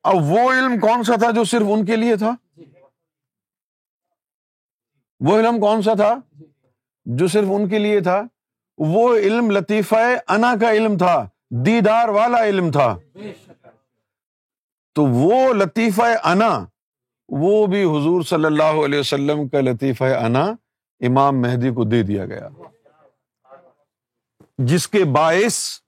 [0.02, 2.34] اب وہ علم کون سا تھا جو صرف ان کے لیے تھا؟
[5.20, 6.14] وہ علم کون سا تھا؟
[7.04, 8.22] جو صرف ان کے لیے تھا،
[8.78, 9.94] وہ علم لطیفہ
[10.28, 12.98] انا کا علم تھا، دیدار والا علم تھا۔
[14.94, 16.64] تو وہ لطیفہ انا،
[17.28, 20.44] وہ بھی حضور صلی اللہ علیہ وسلم کا لطیفہ انا
[21.00, 22.48] امام مہدی کو دے دیا گیا۔
[24.58, 25.78] جس کے باعث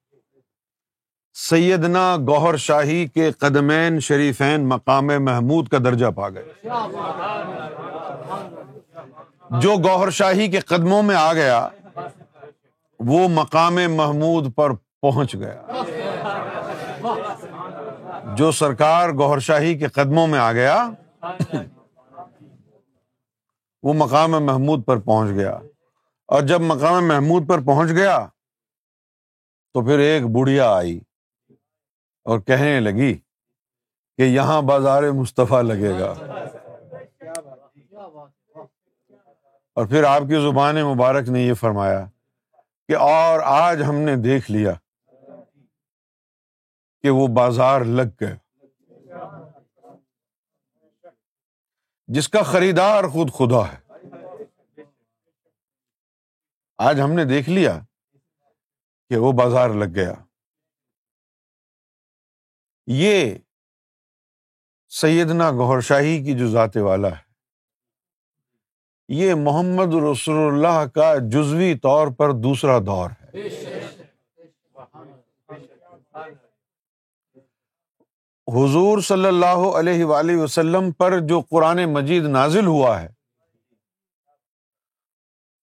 [1.35, 6.69] سیدنا گوہر شاہی کے قدمین شریفین مقام محمود کا درجہ پا گئے۔
[9.61, 11.69] جو گوہر شاہی کے قدموں میں آ گیا،
[12.99, 14.71] وہ مقام محمود پر
[15.03, 15.63] پہنچ گیا۔
[18.35, 20.91] جو سرکار گوہر شاہی کے قدموں میں آ گیا،
[23.83, 25.59] وہ مقام محمود پر پہنچ گیا۔
[26.27, 28.27] اور جب مقام محمود پر پہنچ گیا،
[29.75, 31.01] تو پھر ایک بڑھیا آئی
[32.25, 33.15] اور کہنے لگی
[34.17, 36.15] کہ یہاں بازار مصطفیٰ لگے گا۔
[39.75, 42.07] اور پھر آپ کی زبان مبارک نے یہ فرمایا
[42.89, 44.73] کہ اور آج ہم نے دیکھ لیا
[47.03, 48.37] کہ وہ بازار لگ گئے۔
[52.07, 53.85] جس کا خریدار خود خدا ہے۔
[56.79, 57.79] آج ہم نے دیکھ لیا
[59.09, 60.15] کہ وہ بازار لگ گیا۔
[62.87, 63.35] یہ
[64.89, 67.24] سیدنا گور شاہی کی جو ذات والا ہے۔
[69.09, 73.49] یہ محمد رسول اللہ کا جزوی طور پر دوسرا دور ہے۔
[78.49, 83.09] حضور صلی اللہ علیہ وآلہ وسلم پر جو قرآن مجید نازل ہوا ہے،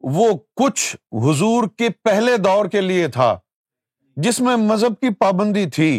[0.04, 3.38] وہ کچھ حضور کے پہلے دور کے لیے تھا،
[4.18, 5.94] جس میں مذہب کی پابندی تھی،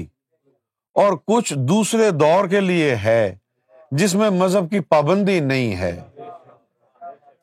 [0.96, 3.34] اور کچھ دوسرے دور کے لیے ہے،
[3.92, 5.94] جس میں مذہب کی پابندی نہیں ہے۔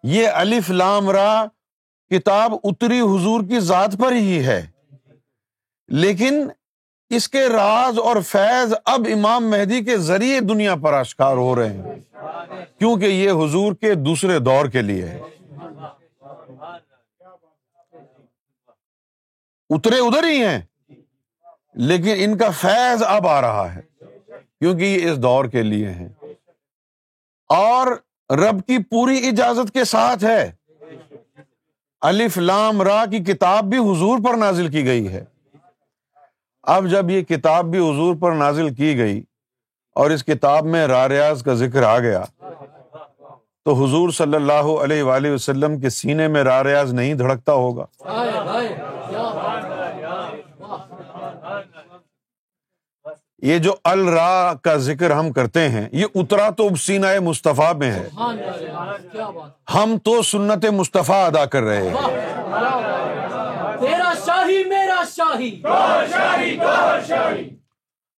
[0.04, 1.46] یہ الف لام را
[2.10, 4.68] کتاب اتری حضور کی ذات پر ہی ہے۔
[5.88, 6.48] لیکن
[7.10, 11.74] اس کے راز اور فیض اب امام مہدی کے ذریعے دنیا پر اشکار ہو رہے
[11.74, 11.84] ہیں۔
[12.80, 15.22] کیونکہ یہ حضور کے دوسرے دور کے لیے ہے۔
[19.70, 20.60] اترے ادھر ہی ہیں،
[21.74, 23.82] لیکن ان کا فیض اب آ رہا ہے،
[24.60, 26.10] کیونکہ یہ اس دور کے لیے ہیں۔
[27.50, 27.88] اور
[28.30, 30.52] رب کی پوری اجازت کے ساتھ ہے۔
[32.02, 35.24] الف لام را کی کتاب بھی حضور پر نازل کی گئی ہے۔
[36.64, 39.22] اب جب یہ کتاب بھی حضور پر نازل کی گئی
[39.96, 42.24] اور اس کتاب میں را ریاض کا ذکر آ گیا،
[43.66, 47.86] تو حضور صلی اللہ علیہ وآلہ وسلم کے سینے میں را ریاض نہیں دھڑکتا ہوگا۔
[53.42, 58.10] یہ جو الرا کا ذکر ہم کرتے ہیں یہ اترا تو سینہ مصطفیٰ میں ہے۔
[59.76, 61.96] ہم تو سنت مصطفیٰ ادا کر رہے ہیں۔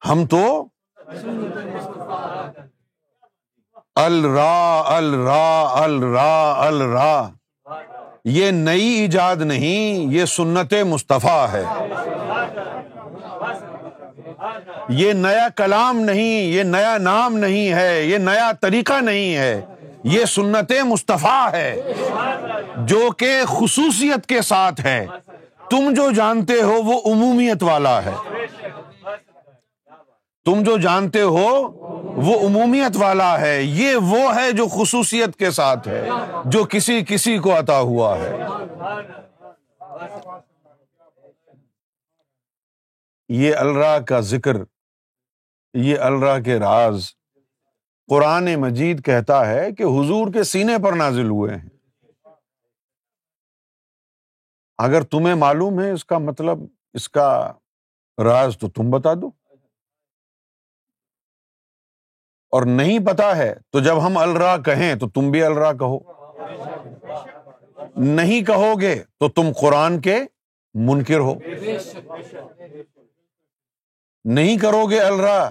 [0.10, 0.68] ہم تو
[3.96, 7.30] الرا الرا الرا الرا۔
[8.26, 11.64] یہ نئی ایجاد نہیں یہ سنت مصطفیٰ ہے۔
[14.90, 19.62] یہ نیا کلام نہیں، یہ نیا نام نہیں ہے، یہ نیا طریقہ نہیں ہے،
[20.04, 21.82] یہ سنت مصطفیٰ ہے،
[22.78, 25.08] جو کہ خصوصیت کے ساتھ ہے۔
[25.70, 28.12] تم جو جانتے ہو وہ عمومیت والا ہے۔
[30.46, 31.72] تم جو جانتے ہو
[32.16, 36.10] وہ عمومیت والا ہے۔ یہ وہ ہے جو خصوصیت کے ساتھ ہے،
[36.46, 38.32] جو کسی کسی کو عطا ہوا ہے۔
[43.34, 44.56] یہ الرا کا ذکر،
[45.74, 47.10] یہ الرا کے راز
[48.08, 51.70] قرآن مجید کہتا ہے کہ حضور کے سینے پر نازل ہوئے ہیں۔
[54.78, 56.58] اگر تمہیں معلوم ہے اس کا مطلب
[56.94, 57.54] اس کا
[58.24, 59.28] راز تو تم بتا دو۔
[62.50, 66.00] اور نہیں پتا ہے تو جب ہم الرا کہیں تو تم بھی الرا کہو۔
[67.96, 70.20] نہیں کہو گے تو تم قرآن کے
[70.74, 71.34] منکر ہو۔
[74.26, 75.50] نہیں کرو گے الرا،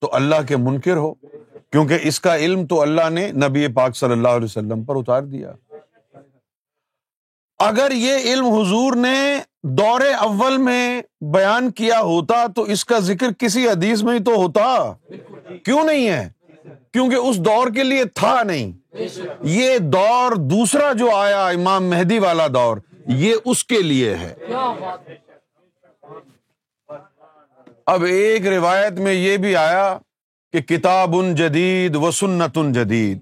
[0.00, 1.14] تو اللہ کے منکر ہو۔
[1.72, 5.22] کیونکہ اس کا علم تو اللہ نے نبی پاک صلی اللہ علیہ وسلم پر اتار
[5.22, 5.52] دیا۔
[7.58, 13.26] اگر یہ علم حضور نے دور اول میں بیان کیا ہوتا، تو اس کا ذکر
[13.38, 14.92] کسی حدیث میں ہی تو ہوتا۔
[15.64, 16.28] کیوں نہیں ہے؟
[16.92, 18.72] کیونکہ اس دور کے لیے تھا نہیں۔
[19.40, 24.34] یہ دور دوسرا جو آیا، امام مہدی والا دور، یہ اس کے لیے ہے۔
[27.86, 29.98] اب ایک روایت میں یہ بھی آیا
[30.52, 33.18] کہ کتاب ان جدید و سنت ان جدید۔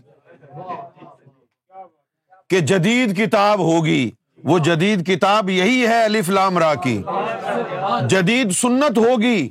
[2.51, 4.11] کہ جدید کتاب ہوگی،
[4.45, 7.03] وہ جدید کتاب یہی ہے الف لام را کی۔
[8.09, 9.49] جدید سنت ہوگی۔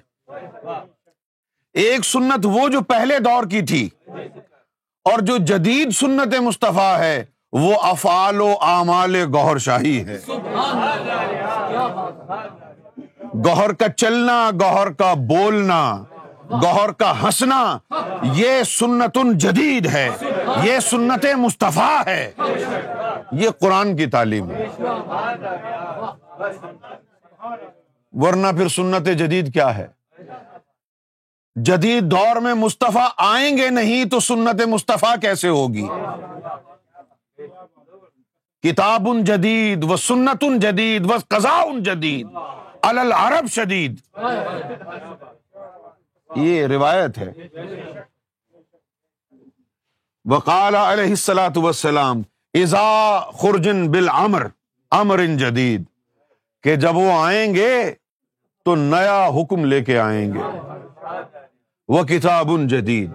[1.74, 3.90] ایک سنت وہ جو پہلے دور کی تھی۔
[5.04, 10.20] اور جو جدید سنت مصطفیٰ ہے، وہ افعال و اعمال گوہر شاہی ہے۔
[13.36, 16.04] گوہر کا چلنا، گوہر کا بولنا،
[16.52, 17.78] گوہر کا ہنسنا،
[18.24, 20.10] یہ سنت جدید ہے،
[20.64, 22.32] یہ سنت مصطفیٰ ہے،
[23.32, 24.66] یہ قرآن کی تعلیم ہے۔
[28.12, 29.88] ورنہ پھر سنت جدید کیا ہے؟
[31.56, 35.88] جدید دور میں مصطفیٰ آئیں گے نہیں تو سنت مصطفیٰ کیسے ہوگی؟
[38.64, 42.28] کتاب ان جدید و سنت ان جدید و قزا ان جدید۔
[42.84, 44.00] العرب شدید۔
[46.36, 47.32] یہ روایت ہے۔
[50.26, 52.22] وقال علیہ السلاۃ وسلام
[52.54, 54.48] ازا خرجن بل امر
[54.92, 55.84] امر ان جدید،
[56.64, 57.94] کہ جب وہ آئیں گے
[58.66, 60.40] تو نیا حکم لے کے آئیں گے۔
[61.88, 63.12] وہ کتاب ان جدید۔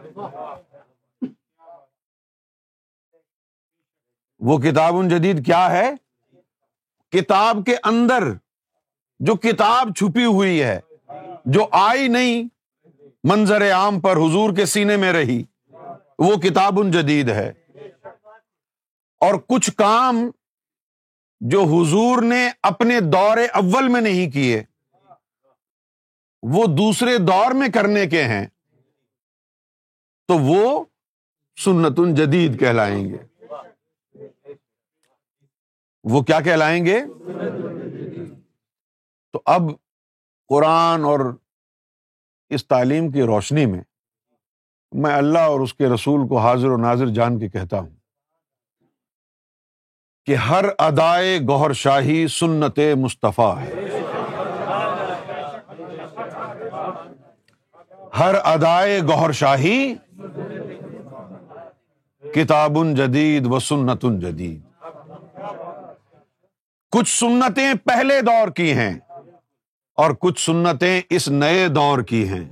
[4.38, 5.90] وہ کتاب ان جدید کیا ہے؟
[7.12, 8.22] کتاب کے اندر۔
[9.18, 10.80] جو کتاب چھپی ہوئی ہے،
[11.44, 12.48] جو آئی نہیں،
[13.24, 15.44] منظر عام پر حضور کے سینے میں رہی،
[16.18, 17.52] وہ کتاب ان جدید ہے۔
[19.20, 20.30] اور کچھ کام
[21.40, 24.62] جو حضور نے اپنے دور اول میں نہیں کیے،
[26.42, 28.46] وہ دوسرے دور میں کرنے کے ہیں،
[30.28, 30.84] تو وہ
[31.64, 33.16] سنت جدید کہلائیں گے۔
[36.04, 37.00] وہ کیا کہلائیں گے؟
[39.36, 39.62] تو اب
[40.48, 41.20] قرآن اور
[42.48, 43.80] اس تعلیم کی روشنی میں
[44.92, 47.90] میں اللہ اور اس کے رسول کو حاضر و ناظر جان کے کہتا ہوں
[50.26, 53.72] کہ ہر ادائے گوہر شاہی سنت مصطفیٰ ہے۔
[58.18, 59.94] ہر ادائے گوہر شاہی
[62.34, 64.60] کتاب جدید و سنت جدید۔
[66.90, 68.98] کچھ سنتیں پہلے دور کی ہیں۔
[69.96, 72.44] اور کچھ سنتیں اس نئے دور کی ہیں۔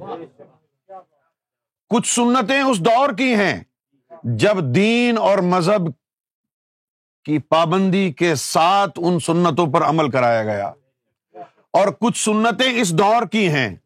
[1.88, 3.64] کچھ سنتیں اس دور کی ہیں
[4.24, 5.88] جب دین اور مذہب
[7.24, 10.72] کی پابندی کے ساتھ ان سنتوں پر عمل کرایا گیا۔
[11.70, 13.76] اور کچھ سنتیں اس دور کی ہیں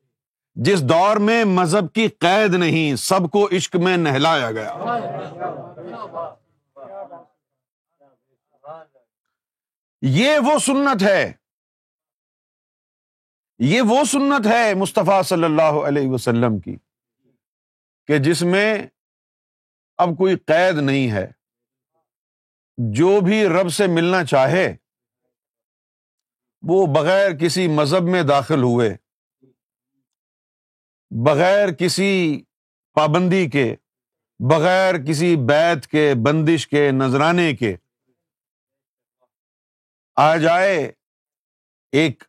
[0.54, 4.72] جس دور میں مذہب کی قید نہیں، سب کو عشق میں نہلایا گیا۔
[10.02, 11.32] یہ وہ سنت ہے
[13.58, 16.76] یہ وہ سنت ہے مصطفیٰ صلی اللہ علیہ وسلم کی
[18.06, 18.86] کہ جس میں
[19.96, 21.26] اب کوئی قید نہیں ہے۔
[22.92, 24.76] جو بھی رب سے ملنا چاہے،
[26.62, 28.96] وہ بغیر کسی مذہب میں داخل ہوئے،
[31.26, 32.42] بغیر کسی
[32.94, 33.74] پابندی کے،
[34.50, 37.76] بغیر کسی بیت کے، بندش کے، نذرانے کے
[40.16, 40.92] آ جائے
[41.92, 42.24] ایک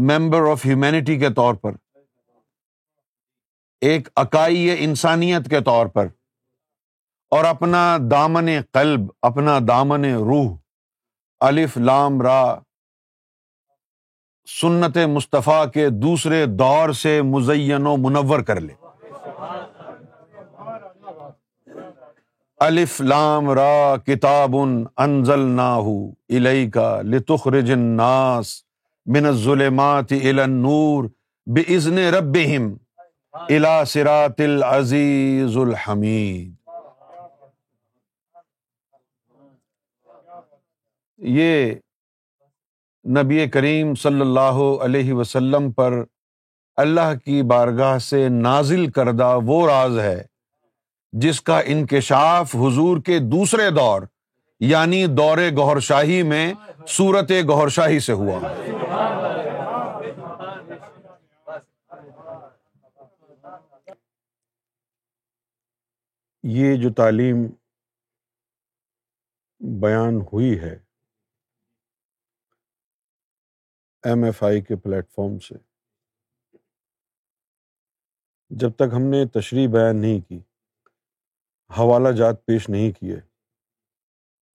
[0.00, 1.70] ممبر آف ہیومینٹی کے طور پر،
[3.80, 6.06] ایک اکائی انسانیت کے طور پر،
[7.30, 10.56] اور اپنا دامن قلب، اپنا دامن روح،
[11.40, 12.58] الف لام را،
[14.60, 18.74] سنت مصطفیٰ کے دوسرے دور سے مزین و منور کر لے۔
[22.60, 24.56] الف لام را کتاب
[24.96, 28.67] انزل نا الئی کا لتخرج الناس۔
[29.08, 31.04] من الظلمات الى النور
[31.46, 32.36] بزن رب
[33.32, 36.52] الا سرات العزیز الحمید۔
[41.18, 41.74] یہ
[43.04, 46.02] نبی کریم صلی اللہ علیہ وسلم پر
[46.76, 50.22] اللہ کی بارگاہ سے نازل کردہ وہ راز ہے
[51.12, 54.02] جس کا انکشاف حضور کے دوسرے دور
[54.60, 56.54] یعنی دور گہر شاہی میں
[56.88, 58.38] صورت گہر شاہی سے ہوا۔
[66.42, 67.46] یہ جو تعلیم
[69.80, 70.74] بیان ہوئی ہے
[74.04, 75.54] ایم ایف آئی کے پلیٹ فارم سے،
[78.50, 80.38] جب تک ہم نے تشریح بیان نہیں کی،
[81.70, 83.20] حوالہ جات پیش نہیں کیے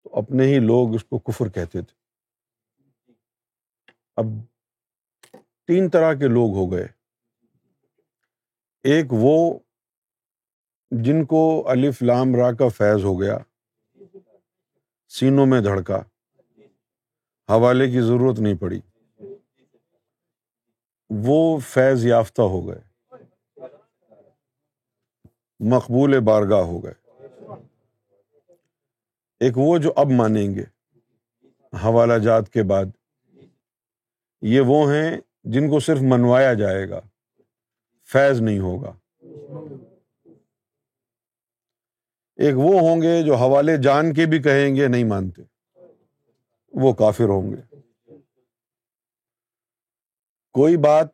[0.03, 1.95] تو اپنے ہی لوگ اس کو کفر کہتے تھے۔
[4.15, 4.25] اب
[5.67, 6.87] تین طرح کے لوگ ہو گئے۔
[8.83, 9.59] ایک وہ
[10.91, 13.37] جن کو الف لام را کا فیض ہو گیا،
[15.07, 16.01] سینوں میں دھڑکا،
[17.49, 18.79] حوالے کی ضرورت نہیں پڑی۔
[21.09, 22.81] وہ فیض یافتہ ہو گئے،
[25.59, 27.02] مقبول بارگاہ ہو گئے۔
[29.43, 30.63] ایک وہ جو اب مانیں گے،
[31.77, 32.85] حوالہ جات کے بعد۔
[34.41, 36.99] یہ وہ ہیں جن کو صرف منوایا جائے گا،
[38.03, 38.93] فیض نہیں ہوگا۔
[42.35, 45.41] ایک وہ ہوں گے جو حوالے جان کے بھی کہیں گے، نہیں مانتے۔
[46.73, 47.75] وہ کافر ہوں گے۔
[50.51, 51.07] کوئی بات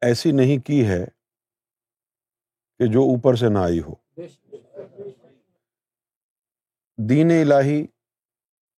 [0.00, 1.04] ایسی نہیں کی ہے
[2.78, 4.03] کہ جو اوپر سے نہ آئی ہو۔
[6.96, 7.86] دین الہی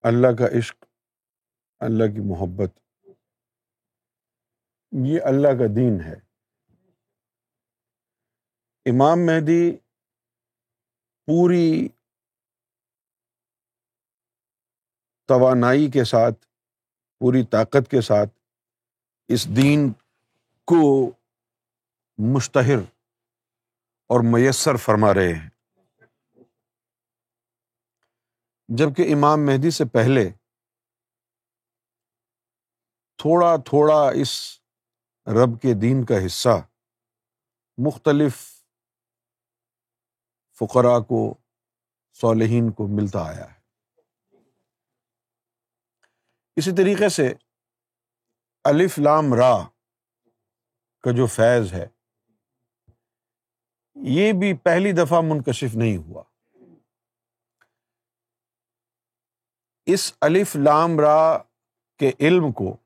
[0.03, 0.85] اللہ کا عشق،
[1.79, 2.79] اللہ کی محبت۔
[5.07, 6.14] یہ اللہ کا دین ہے۔
[8.87, 9.77] امام مہدی
[11.27, 11.89] پوری
[15.25, 16.47] توانائی کے ساتھ،
[17.19, 18.39] پوری طاقت کے ساتھ
[19.29, 19.93] اس دین
[20.64, 21.11] کو
[22.19, 22.79] مشتہر
[24.07, 25.55] اور میسر فرما رہے ہیں۔
[28.69, 30.31] جبکہ امام مہدی سے پہلے
[33.17, 34.61] تھوڑا تھوڑا اس
[35.27, 36.67] رب کے دین کا حصہ
[37.87, 38.62] مختلف
[40.59, 41.35] فقرا کو،
[42.12, 43.61] صالحین کو ملتا آیا ہے۔
[46.57, 47.35] اسی طریقے سے
[48.64, 49.69] الف لام را
[51.01, 51.87] کا جو فیض ہے،
[53.95, 56.23] یہ بھی پہلی دفعہ منکشف نہیں ہوا۔
[59.87, 61.39] اس الف لام را
[61.99, 62.76] کے علم کو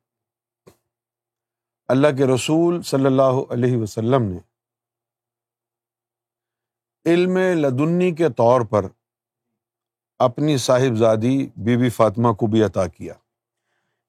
[1.88, 4.38] اللہ کے رسول صلی اللہ علیہ وسلم نے
[7.04, 8.86] علم لدنی کے طور پر
[10.18, 13.14] اپنی صاحبزادی بی بی فاطمہ کو بھی عطا کیا۔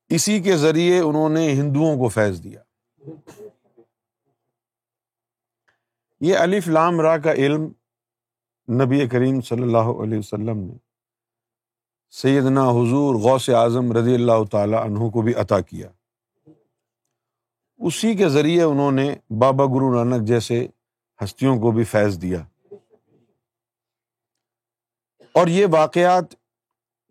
[0.09, 2.63] اسی کے ذریعے انہوں نے ہندوؤں کو فیض دیا۔
[6.21, 7.63] یہ الف لام را کا علم
[8.83, 10.90] نبی کریم صلی اللہ علیہ وسلم نے
[12.11, 15.87] سیدنا حضور غوث اعظم رضی اللہ تعالی عنہ کو بھی عطا کیا۔
[17.77, 20.67] اسی کے ذریعے انہوں نے بابا گرو نانک جیسے
[21.23, 22.39] ہستیوں کو بھی فیض دیا۔
[25.31, 26.23] اور یہ واقعات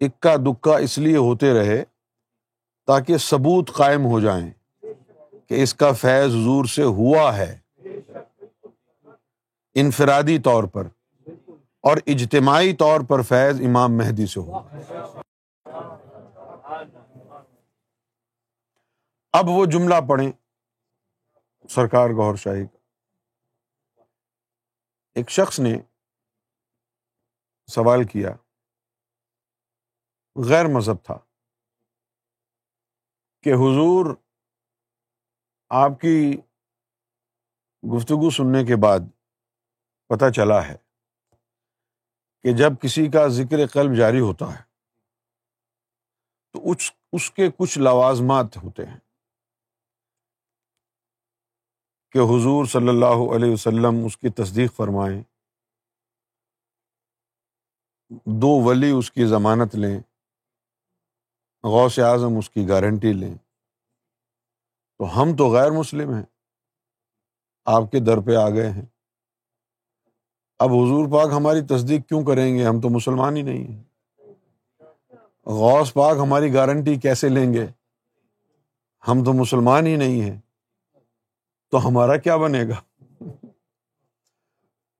[0.00, 1.84] اکا دکا اس لیے ہوتے رہے
[2.86, 4.50] تاکہ ثبوت قائم ہو جائیں
[5.48, 7.58] کہ اس کا فیض حضور سے ہوا ہے۔
[9.74, 10.86] انفرادی طور پر۔
[11.80, 14.68] اور اجتماعی طور پر فیض امام مہدی سے ہوا
[19.32, 20.32] اب وہ جملہ پڑھیں۔
[21.68, 22.78] سرکار گور شاہی۔ کا
[25.14, 25.78] ایک شخص نے
[27.66, 28.30] سوال کیا۔
[30.48, 31.18] غیر مذہب تھا
[33.42, 34.14] کہ حضور
[35.68, 36.36] آپ کی
[37.96, 39.00] گفتگو سننے کے بعد
[40.08, 40.89] پتہ چلا ہے۔
[42.42, 44.62] کہ جب کسی کا ذکر قلب جاری ہوتا ہے،
[46.52, 46.70] تو
[47.12, 48.98] اس کے کچھ لوازمات ہوتے ہیں۔
[52.12, 55.22] کہ حضور صلی اللہ علیہ وسلم اس کی تصدیق فرمائیں،
[58.26, 60.00] دو ولی اس کی ضمانت لیں،
[61.62, 63.34] غوث اعظم اس کی گارنٹی لیں۔
[64.98, 66.26] تو ہم تو غیر مسلم ہیں،
[67.64, 68.86] آپ کے در پہ آ گئے ہیں۔
[70.60, 73.82] اب حضور پاک ہماری تصدیق کیوں کریں گے؟ ہم تو مسلمان ہی نہیں ہیں۔
[75.46, 77.66] غوث پاک ہماری گارنٹی کیسے لیں گے؟
[79.08, 80.40] ہم تو مسلمان ہی نہیں ہیں۔
[81.70, 83.04] تو ہمارا کیا بنے گا؟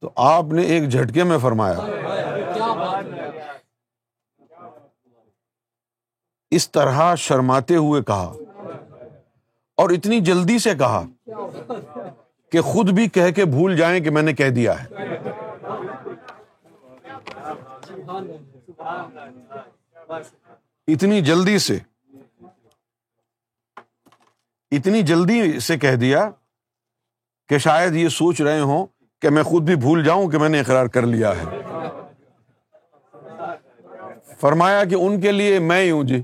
[0.01, 1.79] تو آپ نے ایک جھٹکے میں فرمایا،
[6.51, 8.33] اس طرح شرماتے ہوئے کہا
[9.77, 11.07] اور اتنی جلدی سے کہا
[12.53, 14.87] کہ خود بھی کہہ کے بھول جائیں کہ میں نے کہہ دیا ہے۔
[20.89, 21.79] اتنی جلدی سے
[24.73, 26.31] اتنی جلدی سے کہہ دیا
[27.49, 28.87] کہ شاید یہ سوچ رہے ہوں
[29.23, 31.45] کہ میں خود بھی بھول جاؤں کہ میں نے اقرار کر لیا ہے۔
[34.41, 36.23] فرمایا کہ ان کے لیے میں ہی ہوں جی۔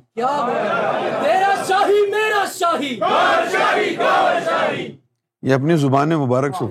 [5.43, 6.65] یہ اپنی زبان مبارک سے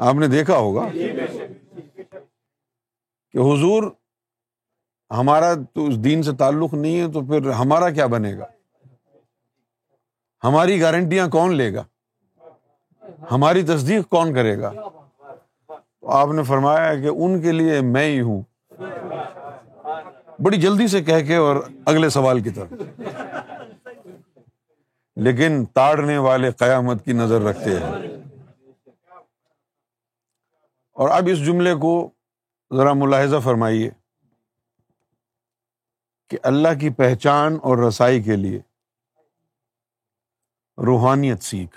[0.00, 0.86] آپ نے دیکھا ہوگا؟
[3.36, 3.82] کہ حضور
[5.10, 8.44] ہمارا تو اس دین سے تعلق نہیں ہے تو پھر ہمارا کیا بنے گا؟
[10.44, 11.84] ہماری گارنٹیاں کون لے گا؟
[13.30, 14.72] ہماری تصدیق کون کرے گا؟
[16.00, 18.42] تو آپ نے فرمایا کہ ان کے لیے میں ہی ہوں۔
[20.42, 21.56] بڑی جلدی سے کہہ کے اور
[21.86, 22.72] اگلے سوال کی طرف۔
[25.16, 27.90] لیکن تاڑنے والے قیامت کی نظر رکھتے ہیں۔
[30.92, 32.10] اور اب اس جملے کو
[32.74, 33.90] ذرا ملاحظہ فرمائیے
[36.28, 38.60] کہ اللہ کی پہچان اور رسائی کے لیے
[40.86, 41.76] روحانیت سیکھ۔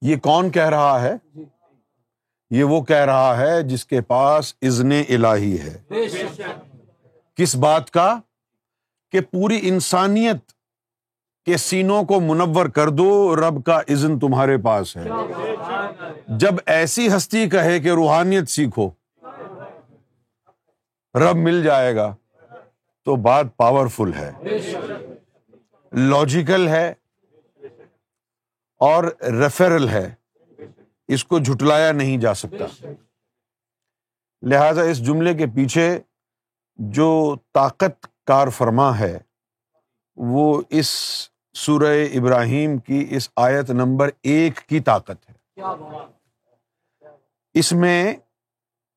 [0.00, 1.40] یہ کون کہہ رہا ہے؟
[2.50, 5.82] یہ وہ کہہ رہا ہے جس کے پاس ازن الہی ہے۔
[7.34, 8.20] کس بات کا؟
[9.10, 10.52] کہ پوری انسانیت
[11.44, 15.08] کے سینوں کو منور کر دو، رب کا عزن تمہارے پاس ہے۔
[16.28, 18.90] جب ایسی ہستی کہے کہ روحانیت سیکھو
[21.14, 22.14] رب مل جائے گا،
[23.04, 24.32] تو بات پاورفل ہے۔
[25.92, 26.94] لاجیکل ہے
[28.78, 30.14] اور ریفرل ہے۔
[31.08, 32.86] اس کو جھٹلایا نہیں جا سکتا۔
[34.42, 35.98] لہذا اس جملے کے پیچھے
[36.76, 39.18] جو طاقت کار فرما ہے،
[40.16, 40.88] وہ اس
[41.54, 45.60] سورہ ابراہیم کی اس آیت نمبر ایک کی طاقت ہے۔
[47.54, 48.16] اس میں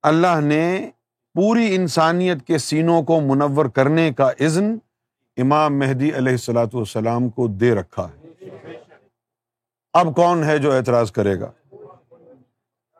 [0.03, 0.91] اللہ نے
[1.36, 4.77] پوری انسانیت کے سینوں کو منور کرنے کا عزن
[5.38, 8.27] امام مہدی علیہ السلاۃ والسلام کو دے رکھا ہے۔
[9.93, 11.51] اب کون ہے جو اعتراض کرے گا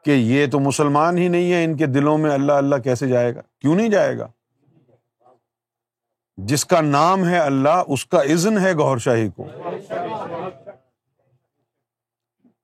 [0.04, 3.36] کہ یہ تو مسلمان ہی نہیں ہے ان کے دلوں میں اللہ اللہ کیسے جائے
[3.36, 4.28] گا؟ کیوں نہیں جائے گا؟
[6.38, 9.48] جس کا نام ہے اللہ، اس کا عزن ہے گور شاہی کو۔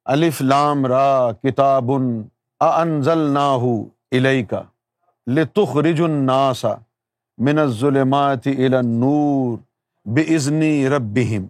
[0.05, 1.91] الف لام را کتاب
[2.59, 3.63] انزلناہ
[4.11, 4.61] الیکا۔
[5.28, 6.65] لتخرج الناس
[7.38, 9.57] من الظلمات الى النور
[10.05, 10.63] باذن
[10.93, 11.47] ربهم.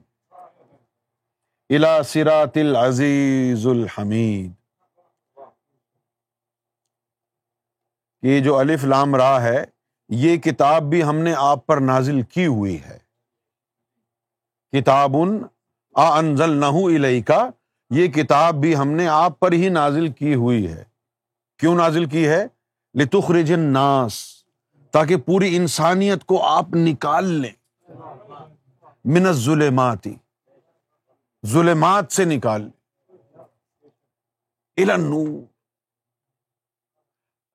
[1.70, 4.52] الى صراط العزیز الحمید
[8.24, 9.64] یہ جو الف لام را ہے،
[10.10, 12.98] یہ کتاب بھی ہم نے آپ پر نازل کی ہوئی ہے.
[14.74, 15.16] کتاب
[15.96, 17.50] انزل نہ کا
[17.90, 20.84] یہ کتاب بھی ہم نے آپ پر ہی نازل کی ہوئی ہے.
[21.60, 22.46] کیوں نازل کی ہے؟
[22.96, 24.14] لتخرج الناس،
[24.92, 27.52] تاکہ پوری انسانیت کو آپ نکال لیں۔
[29.06, 30.16] من الظلماتی
[31.48, 32.82] ظلمات سے نکال لیں۔
[34.78, 35.44] النور۔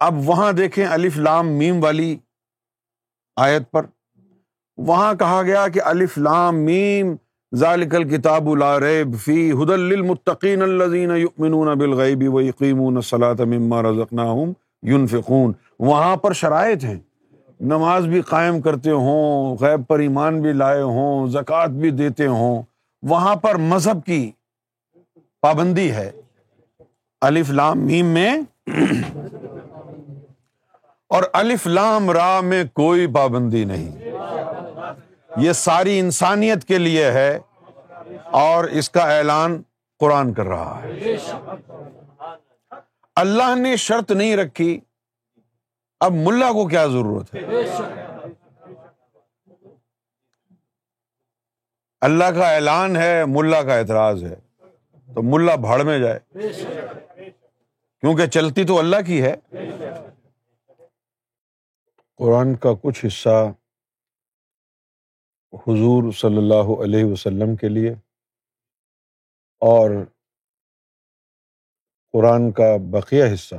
[0.01, 2.17] اب وہاں دیکھیں الف لام میم والی
[3.37, 3.87] آیت پر۔
[4.77, 7.17] وہاں کہا گیا کہ الف لام میم،
[7.55, 14.53] ذالک الکتاب لا ریب فی ہدى للمتقین الذین یؤمنون بالغیب ویقیمون الصلاة مما رزقناہم۔
[14.87, 16.99] ينفقون وہاں پر شرائط ہیں۔
[17.61, 22.63] نماز بھی قائم کرتے ہوں، غیب پر ایمان بھی لائے ہوں، زکوٰۃ بھی دیتے ہوں۔
[23.03, 24.31] وہاں پر مذہب کی
[25.41, 26.11] پابندی ہے۔
[27.21, 28.41] الف لام میم میں
[31.09, 33.91] اور الف لام را میں کوئی پابندی نہیں۔
[35.37, 37.39] یہ ساری انسانیت کے لیے ہے
[38.25, 39.63] اور اس کا اعلان
[39.99, 41.17] قرآن کر رہا ہے۔
[43.17, 44.81] اللہ نے شرط نہیں رکھی،
[46.01, 47.41] اب ملا کو کیا ضرورت ہے؟
[52.01, 54.35] اللہ کا اعلان ہے، ملا کا اعتراض ہے،
[55.15, 56.21] تو ملا بھاڑ میں جائے۔
[58.01, 59.35] کیونکہ چلتی تو اللہ کی ہے۔
[62.17, 63.53] قرآن کا کچھ حصہ
[65.53, 67.91] حضور صلی اللہ علیہ وسلم کے لیے
[69.61, 69.91] اور
[72.17, 73.55] قرآن کا بقیہ حصہ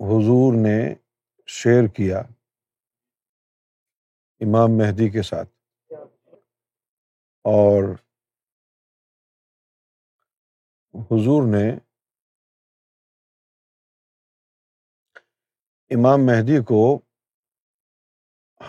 [0.00, 0.94] حضور نے
[1.46, 2.18] شیئر کیا
[4.40, 5.48] امام مہدی کے ساتھ
[7.44, 7.94] اور
[10.94, 11.66] حضور نے
[15.90, 16.98] امام مہدی کو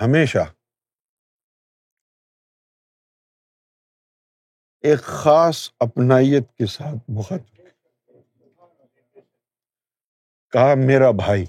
[0.01, 0.45] ہمیشہ
[4.83, 7.60] ایک خاص اپنائیت کے ساتھ بہت
[10.51, 11.45] کہا، میرا بھائی۔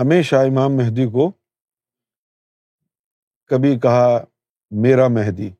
[0.00, 1.30] ہمیشہ امام مہدی کو
[3.46, 4.24] کبھی کہا،
[4.70, 5.50] میرا مہدی۔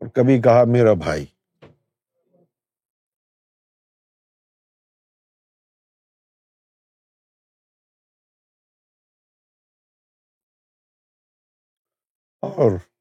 [0.00, 1.26] اور کبھی کہا، میرا بھائی۔
[12.40, 12.91] اور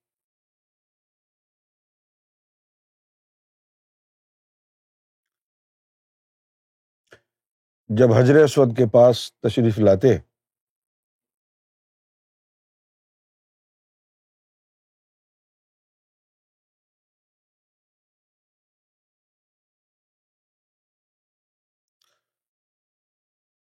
[7.97, 10.17] جب حضر اسود کے پاس تشریف لاتے۔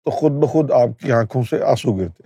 [0.05, 2.23] تو خود بخود آپ کی آنکھوں سے آنسو گرتے۔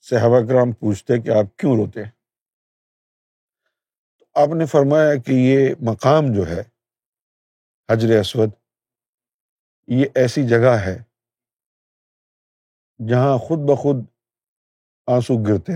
[0.00, 2.15] صحابہ کرام پوچھتے کہ آپ کیوں روتے؟
[4.36, 6.62] آپ نے فرمایا کہ یہ مقام جو ہے،
[7.88, 8.50] حجر اسود،
[9.88, 10.96] یہ ایسی جگہ ہے
[13.08, 13.96] جہاں خود بخود
[15.06, 15.72] آنسو گرتے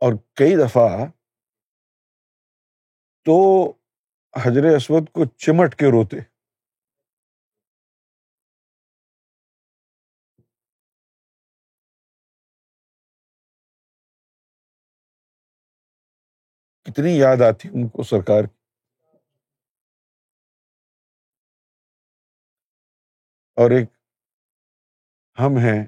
[0.00, 1.06] اور کئی دفعہ
[3.26, 3.70] تو
[4.34, 6.33] حجر اسود کو چمٹ کے روتے۔
[16.86, 18.56] کتنی یاد آتی ان کو سرکار کی؟
[23.56, 23.88] اور ایک
[25.38, 25.86] ہم ہیں،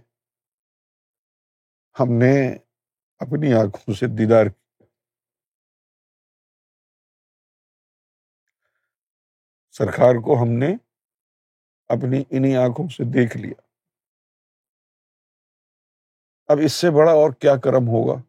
[1.96, 2.34] ہم نے
[3.20, 4.46] اپنی آنکھوں سے دیدار
[9.74, 10.76] سرکار کو ہم نے
[11.88, 13.60] اپنی انہیں آنکھوں سے دیکھ لیا۔
[16.48, 18.25] اب اس سے بڑا اور کیا کرم ہوگا؟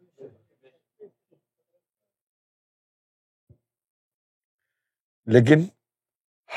[5.28, 5.60] لیکن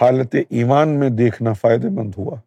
[0.01, 2.41] حالت ایمان میں دیکھنا فائدے مند ہوا۔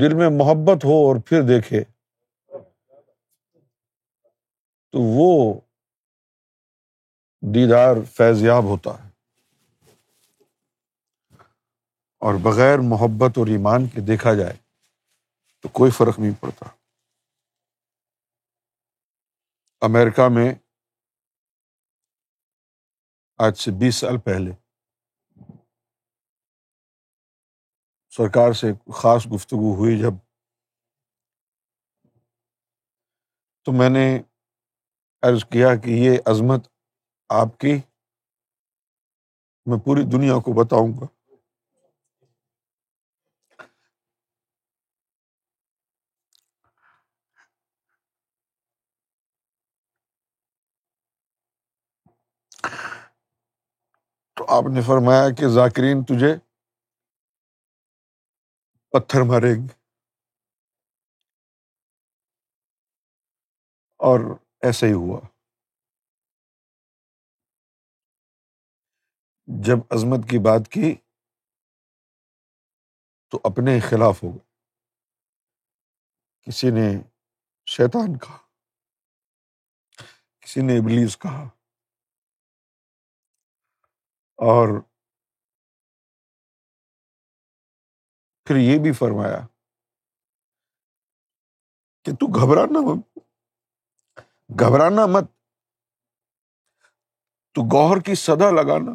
[0.00, 1.84] دل میں محبت ہو اور پھر دیکھے،
[4.92, 5.60] تو وہ
[7.54, 9.10] دیدار فیضیاب ہوتا ہے۔
[12.18, 14.56] اور بغیر محبت اور ایمان کے دیکھا جائے
[15.60, 16.66] تو کوئی فرق نہیں پڑتا۔
[19.80, 20.54] امیرکا میں
[23.46, 24.50] آج سے بیس سال پہلے۔
[28.10, 30.12] سرکار سے خاص گفتگو ہوئی جب
[33.64, 34.22] تو میں نے
[35.22, 36.68] عرض کیا کہ یہ عظمت
[37.28, 37.72] آپ کی،
[39.66, 41.19] میں پوری دنیا کو بتاؤں گا۔
[54.50, 56.36] آپ نے فرمایا کہ ذاکرین تجھے
[58.90, 59.66] پتھر مارے گی
[63.98, 64.20] اور
[64.60, 65.20] ایسا ہی ہوا۔
[69.46, 70.94] جب عظمت کی بات کی
[73.30, 74.44] تو اپنے خلاف ہو گئے۔
[76.42, 77.02] کسی نے
[77.66, 78.38] شیطان کہا،
[80.40, 81.59] کسی نے ابلیس کہا۔
[84.40, 84.80] اور
[88.44, 89.46] پھر یہ بھی فرمایا
[92.04, 93.18] کہ تو گھبرانا مت
[94.60, 95.24] گھبرانا مت۔
[97.54, 98.92] تو گوہر کی سدا لگانا،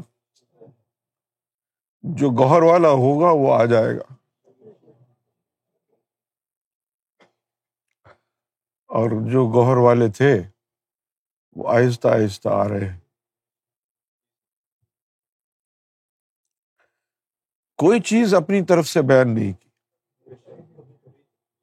[2.03, 4.13] جو گوہر والا ہوگا وہ آ جائے گا۔
[8.85, 10.49] اور جو گوہر والے تھے
[11.55, 13.04] وہ آہستہ آہستہ آ رہے۔ ہیں
[17.77, 19.69] کوئی چیز اپنی طرف سے بیان نہیں کی۔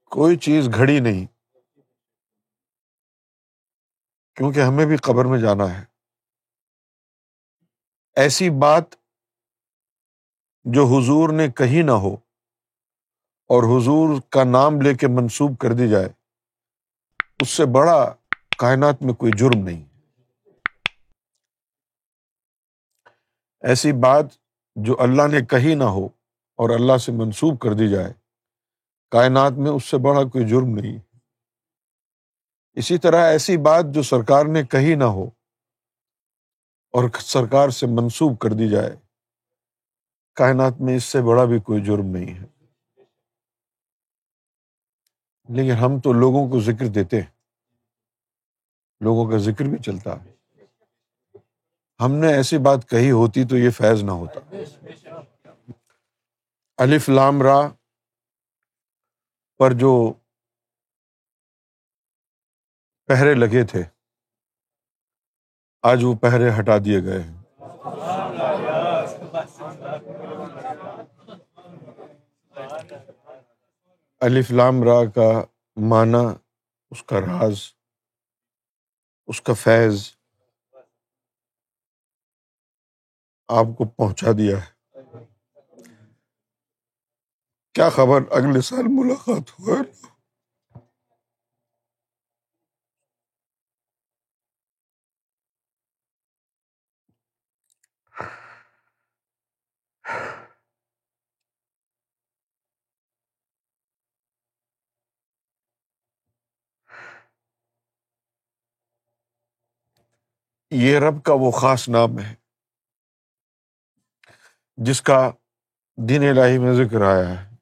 [0.04, 1.26] کوئی چیز گھڑی نہیں۔
[4.36, 5.84] کیونکہ ہمیں بھی قبر میں جانا ہے۔
[8.16, 8.94] ایسی بات
[10.64, 12.14] جو حضور نے کہیں نہ ہو
[13.48, 16.08] اور حضور کا نام لے کے منسوب کر دی جائے،
[17.40, 18.14] اس سے بڑا
[18.58, 19.84] کائنات میں کوئی جرم نہیں۔
[23.60, 24.41] ایسی بات
[24.76, 26.06] جو اللہ نے کہی نہ ہو
[26.56, 28.12] اور اللہ سے منسوب کر دی جائے۔
[29.10, 30.98] کائنات میں اس سے بڑا کوئی جرم نہیں۔
[32.72, 35.24] اسی طرح ایسی بات جو سرکار نے کہی نہ ہو
[36.92, 38.96] اور سرکار سے منسوب کر دی جائے۔
[40.34, 42.46] کائنات میں اس سے بڑا بھی کوئی جرم نہیں ہے۔
[45.48, 47.30] لیکن ہم تو لوگوں کو ذکر دیتے ہیں۔
[49.00, 50.31] لوگوں کا ذکر بھی چلتا ہے۔
[52.00, 54.40] ہم نے ایسی بات کہی ہوتی تو یہ فیض نہ ہوتا۔
[56.78, 57.58] الف لام را
[59.60, 59.92] پر جو
[63.08, 63.82] پہرے لگے تھے،
[65.82, 67.38] آج وہ پہرے ہٹا دیے گئے ہیں۔
[74.20, 75.30] الف لام را کا
[75.76, 76.24] معنی،
[76.92, 77.58] اس کا راز،
[79.28, 80.02] اس کا فیض
[83.52, 84.70] آپ کو پہنچا دیا ہے۔
[87.74, 89.80] کیا خبر؟ اگلے سال ملاقات ہوا
[110.70, 112.41] یہ رب کا وہ خاص نام ہے۔
[114.86, 115.30] جس کا
[116.08, 117.56] دین الہی میں ذکر آیا ہے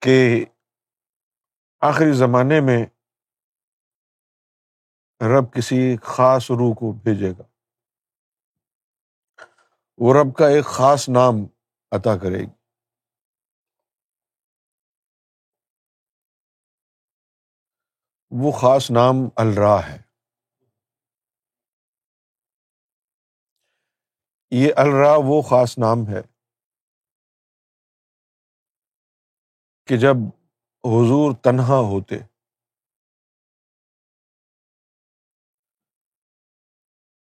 [0.00, 0.44] کہ
[1.80, 2.86] آخری زمانے میں
[5.20, 7.42] رب کسی خاص روح کو بھیجے گا۔
[9.98, 11.34] وہ رب کا ایک خاص نام
[11.90, 12.64] عطا کرے گی۔
[18.30, 20.13] وہ خاص نام الرا ہے۔
[24.56, 26.22] یہ الرا وہ خاص نام ہے
[29.86, 30.16] کہ جب
[30.84, 32.14] حضور تنہا ہوتے۔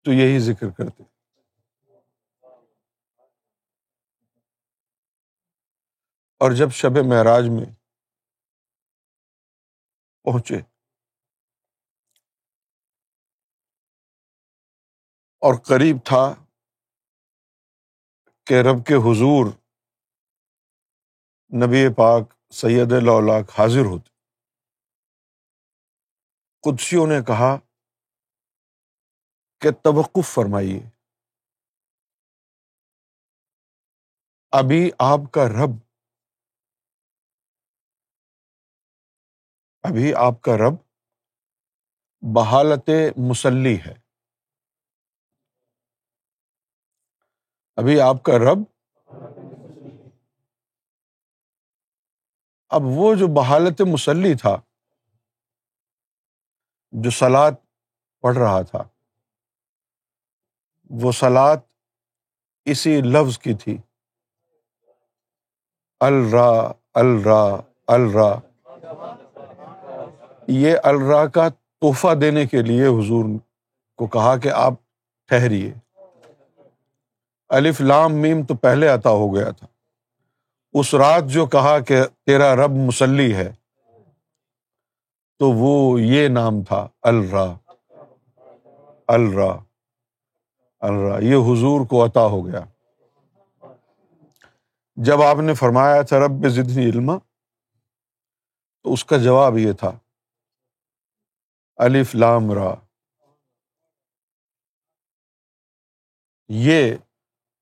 [0.05, 1.03] تو یہی ذکر کرتے۔
[6.39, 7.77] اور جب شب معراج میں
[10.23, 10.55] پہنچے۔
[15.39, 16.50] اور قریب تھا
[18.51, 19.53] کہ رب کے حضور
[21.55, 24.11] نبی پاک سید اللہ حاضر ہوتے۔
[26.63, 27.57] قدسیوں نے کہا
[29.61, 30.91] کہ توقف فرمائیے۔
[34.51, 35.79] ابھی آپ کا رب،
[39.83, 40.77] ابھی آپ کا رب
[42.35, 42.91] بحالت
[43.29, 44.00] مسلی ہے۔
[47.77, 48.59] ابھی آپ کا رب
[52.69, 54.57] اب وہ جو بحالت مسلی تھا،
[56.93, 57.53] جو سلاد
[58.21, 58.83] پڑھ رہا تھا،
[60.91, 61.57] وہ سلاد
[62.65, 63.79] اسی لفظ کی تھی۔
[66.01, 67.57] الرا الرا
[67.87, 68.39] الرا۔
[70.49, 73.25] یہ الرا کا تحفہ دینے کے لیے حضور
[73.97, 74.73] کو کہا کہ آپ
[75.27, 75.75] ٹھہریے۔
[77.51, 79.67] الف لام میم تو پہلے عطا ہو گیا تھا۔
[80.73, 83.53] اس رات جو کہا کہ تیرا رب مسلی ہے،
[85.39, 87.55] تو وہ یہ نام تھا، الرا۔
[89.09, 89.59] الرا۔
[90.81, 92.61] الرا۔ یہ حضور کو عطا ہو گیا۔
[94.97, 97.19] جب آپ نے فرمایا تھا رب ضدنی علم
[98.83, 99.93] تو اس کا جواب یہ تھا۔
[101.77, 102.75] الف لام را۔
[106.49, 106.95] یہ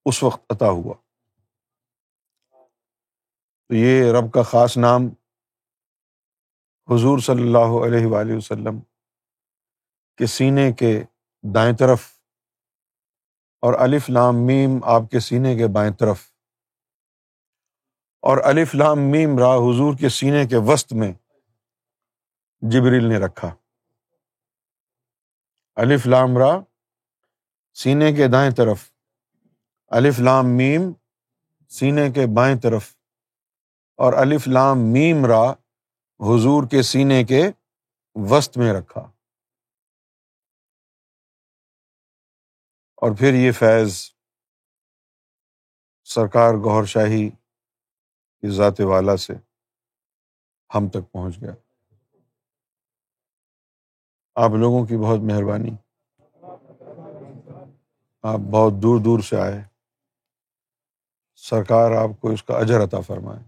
[0.09, 0.94] اس وقت عطا ہوا۔
[3.68, 5.02] تو یہ رب کا خاص نام
[6.90, 8.80] حضور صلی اللہ علیہ وآلہ وسلم
[10.16, 11.05] کے سینے کے
[11.55, 12.20] دائیں طرف
[13.60, 16.32] اور الف لام میم آپ کے سینے کے بائیں طرف
[18.22, 21.12] اور الف لام میم را حضور کے سینے کے وسط میں
[22.60, 23.55] جبریل نے رکھا۔
[25.76, 26.60] الف لام را
[27.74, 28.93] سینے کے دائیں طرف
[29.89, 30.93] الف لام میم
[31.69, 32.97] سینے کے بائیں طرف
[33.97, 35.51] اور الف لام میم را
[36.20, 37.43] حضور کے سینے کے
[38.15, 39.01] وسط میں رکھا۔
[42.97, 44.10] اور پھر یہ فیض
[46.05, 47.31] سرکار گور شاہی
[48.40, 49.32] کی ذات والا سے
[50.74, 51.55] ہم تک پہنچ گیا۔
[54.35, 55.70] آپ لوگوں کی بہت مہربانی۔
[58.23, 59.78] آپ بہت دور دور سے آئے۔
[61.43, 63.40] سرکار آپ کو اس کا اجر عطا فرمائے۔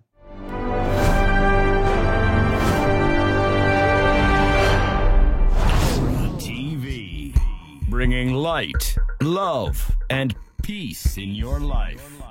[7.91, 9.67] Bringing light love
[10.09, 10.33] and
[10.67, 12.23] peace in your life